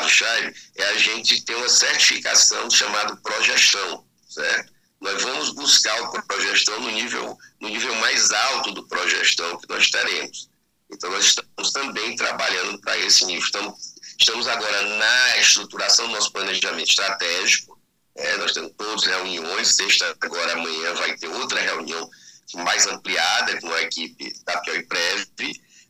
Chaves, 0.07 0.69
é 0.75 0.85
a 0.85 0.97
gente 0.97 1.41
ter 1.43 1.55
uma 1.55 1.69
certificação 1.69 2.69
chamada 2.69 3.15
Progestão, 3.17 4.05
certo? 4.29 4.73
Nós 5.01 5.21
vamos 5.21 5.51
buscar 5.51 6.01
o 6.01 6.21
Progestão 6.23 6.79
no 6.79 6.91
nível, 6.91 7.37
no 7.61 7.69
nível 7.69 7.93
mais 7.95 8.31
alto 8.31 8.71
do 8.71 8.87
Progestão 8.87 9.57
que 9.59 9.69
nós 9.69 9.89
teremos. 9.89 10.49
Então, 10.91 11.09
nós 11.11 11.25
estamos 11.25 11.71
também 11.71 12.15
trabalhando 12.15 12.79
para 12.79 12.97
esse 12.99 13.25
nível. 13.25 13.43
Estamos, 13.43 13.95
estamos 14.19 14.47
agora 14.47 14.81
na 14.83 15.37
estruturação 15.37 16.07
do 16.07 16.13
nosso 16.13 16.31
planejamento 16.31 16.89
estratégico, 16.89 17.75
é, 18.15 18.37
nós 18.37 18.53
temos 18.53 18.71
todas 18.77 19.03
reuniões, 19.03 19.75
sexta 19.75 20.15
agora 20.21 20.53
amanhã 20.53 20.93
vai 20.93 21.17
ter 21.17 21.27
outra 21.27 21.59
reunião 21.59 22.09
mais 22.55 22.87
ampliada 22.87 23.59
com 23.59 23.73
a 23.73 23.81
equipe 23.81 24.33
da 24.45 24.57
Piauí 24.61 24.83
Prev. 24.83 25.27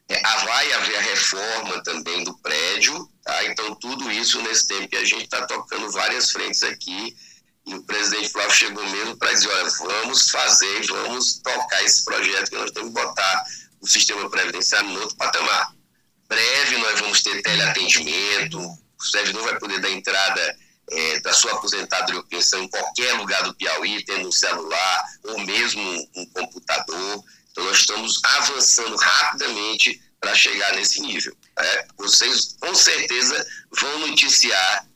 É, 0.09 0.21
vai 0.21 0.73
haver 0.73 0.97
a 0.97 1.01
reforma 1.01 1.83
também 1.83 2.23
do 2.23 2.35
prédio, 2.39 3.09
tá? 3.25 3.45
então 3.45 3.75
tudo 3.75 4.09
isso 4.09 4.41
nesse 4.43 4.67
tempo 4.67 4.87
que 4.87 4.95
a 4.95 5.03
gente 5.03 5.25
está 5.25 5.45
tocando 5.45 5.91
várias 5.91 6.31
frentes 6.31 6.63
aqui 6.63 7.15
e 7.65 7.73
o 7.73 7.83
presidente 7.83 8.29
Flávio 8.29 8.55
chegou 8.55 8.87
mesmo 8.89 9.17
para 9.17 9.33
dizer, 9.33 9.49
olha, 9.49 9.69
vamos 9.71 10.29
fazer, 10.29 10.85
vamos 10.85 11.39
tocar 11.39 11.83
esse 11.83 12.05
projeto 12.05 12.49
que 12.49 12.55
nós 12.55 12.71
temos 12.71 12.93
que 12.93 13.01
botar 13.01 13.43
o 13.81 13.87
sistema 13.87 14.29
previdenciário 14.29 14.89
no 14.89 15.01
outro 15.01 15.15
patamar. 15.15 15.73
Breve 16.27 16.77
nós 16.77 16.99
vamos 16.99 17.23
ter 17.23 17.41
teleatendimento, 17.41 18.59
o 18.59 19.03
servidor 19.03 19.43
vai 19.43 19.59
poder 19.59 19.79
dar 19.79 19.89
entrada 19.89 20.57
é, 20.91 21.19
da 21.21 21.33
sua 21.33 21.53
aposentadoria 21.53 22.19
ou 22.19 22.27
pensão 22.27 22.63
em 22.63 22.67
qualquer 22.67 23.13
lugar 23.13 23.43
do 23.43 23.55
Piauí, 23.55 24.03
tendo 24.05 24.27
um 24.27 24.31
celular 24.31 25.03
ou 25.23 25.39
mesmo 25.39 25.81
um 26.15 26.25
computador. 26.27 27.23
Então, 27.51 27.63
nós 27.63 27.79
estamos 27.79 28.21
avançando 28.23 28.95
rapidamente 28.95 30.01
para 30.19 30.35
chegar 30.35 30.73
nesse 30.73 31.01
nível. 31.01 31.35
É, 31.57 31.85
vocês, 31.97 32.55
com 32.59 32.73
certeza, 32.75 33.45
vão 33.79 34.07
noticiar 34.07 34.87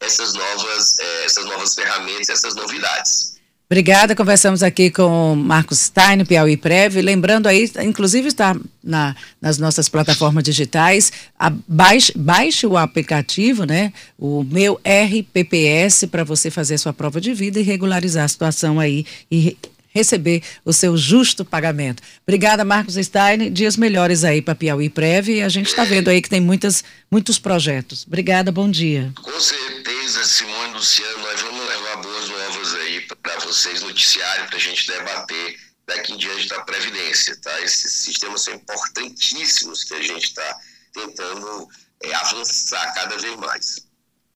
essas 0.00 0.34
novas, 0.34 0.98
é, 0.98 1.24
essas 1.24 1.44
novas 1.44 1.74
ferramentas, 1.74 2.28
essas 2.28 2.54
novidades. 2.54 3.32
Obrigada, 3.72 4.14
conversamos 4.14 4.62
aqui 4.62 4.90
com 4.90 5.34
Marcos 5.34 5.78
Stein, 5.78 6.26
Piauí 6.26 6.58
Prev. 6.58 6.96
Lembrando 6.96 7.46
aí, 7.46 7.70
inclusive 7.82 8.28
está 8.28 8.54
na, 8.84 9.16
nas 9.40 9.56
nossas 9.56 9.88
plataformas 9.88 10.44
digitais, 10.44 11.10
a, 11.38 11.48
baixe, 11.66 12.12
baixe 12.14 12.66
o 12.66 12.76
aplicativo, 12.76 13.64
né? 13.64 13.90
O 14.18 14.44
meu 14.44 14.78
RPPS, 14.84 16.06
para 16.10 16.22
você 16.22 16.50
fazer 16.50 16.74
a 16.74 16.78
sua 16.78 16.92
prova 16.92 17.18
de 17.18 17.32
vida 17.32 17.60
e 17.60 17.62
regularizar 17.62 18.26
a 18.26 18.28
situação 18.28 18.78
aí 18.78 19.06
e 19.30 19.56
receber 19.94 20.42
o 20.64 20.72
seu 20.72 20.96
justo 20.96 21.44
pagamento. 21.44 22.02
Obrigada, 22.26 22.64
Marcos 22.64 22.94
Stein. 22.94 23.52
Dias 23.52 23.76
melhores 23.76 24.24
aí 24.24 24.40
para 24.42 24.54
Piauí 24.54 24.88
Prev. 24.88 25.28
E 25.28 25.42
a 25.42 25.48
gente 25.48 25.68
está 25.68 25.84
vendo 25.84 26.08
aí 26.08 26.20
que 26.20 26.28
tem 26.28 26.40
muitas, 26.40 26.82
muitos 27.10 27.38
projetos. 27.38 28.04
Obrigada, 28.06 28.50
bom 28.50 28.70
dia. 28.70 29.12
Com 29.22 29.40
certeza, 29.40 30.24
Simone 30.24 30.72
Luciano, 30.74 31.18
nós 31.18 31.40
vamos 31.40 31.68
levar 31.68 31.96
boas 31.96 32.28
novas 32.28 32.74
aí 32.74 33.00
para 33.22 33.38
vocês, 33.40 33.82
noticiário, 33.82 34.46
para 34.46 34.56
a 34.56 34.60
gente 34.60 34.86
debater 34.86 35.56
daqui 35.86 36.12
em 36.12 36.16
diante 36.16 36.48
da 36.48 36.60
Previdência. 36.62 37.36
Tá? 37.40 37.60
Esses 37.60 37.92
sistemas 37.92 38.42
são 38.42 38.54
importantíssimos 38.54 39.84
que 39.84 39.94
a 39.94 40.02
gente 40.02 40.24
está 40.24 40.58
tentando 40.92 41.68
é, 42.02 42.14
avançar 42.14 42.92
cada 42.94 43.16
vez 43.16 43.36
mais. 43.36 43.91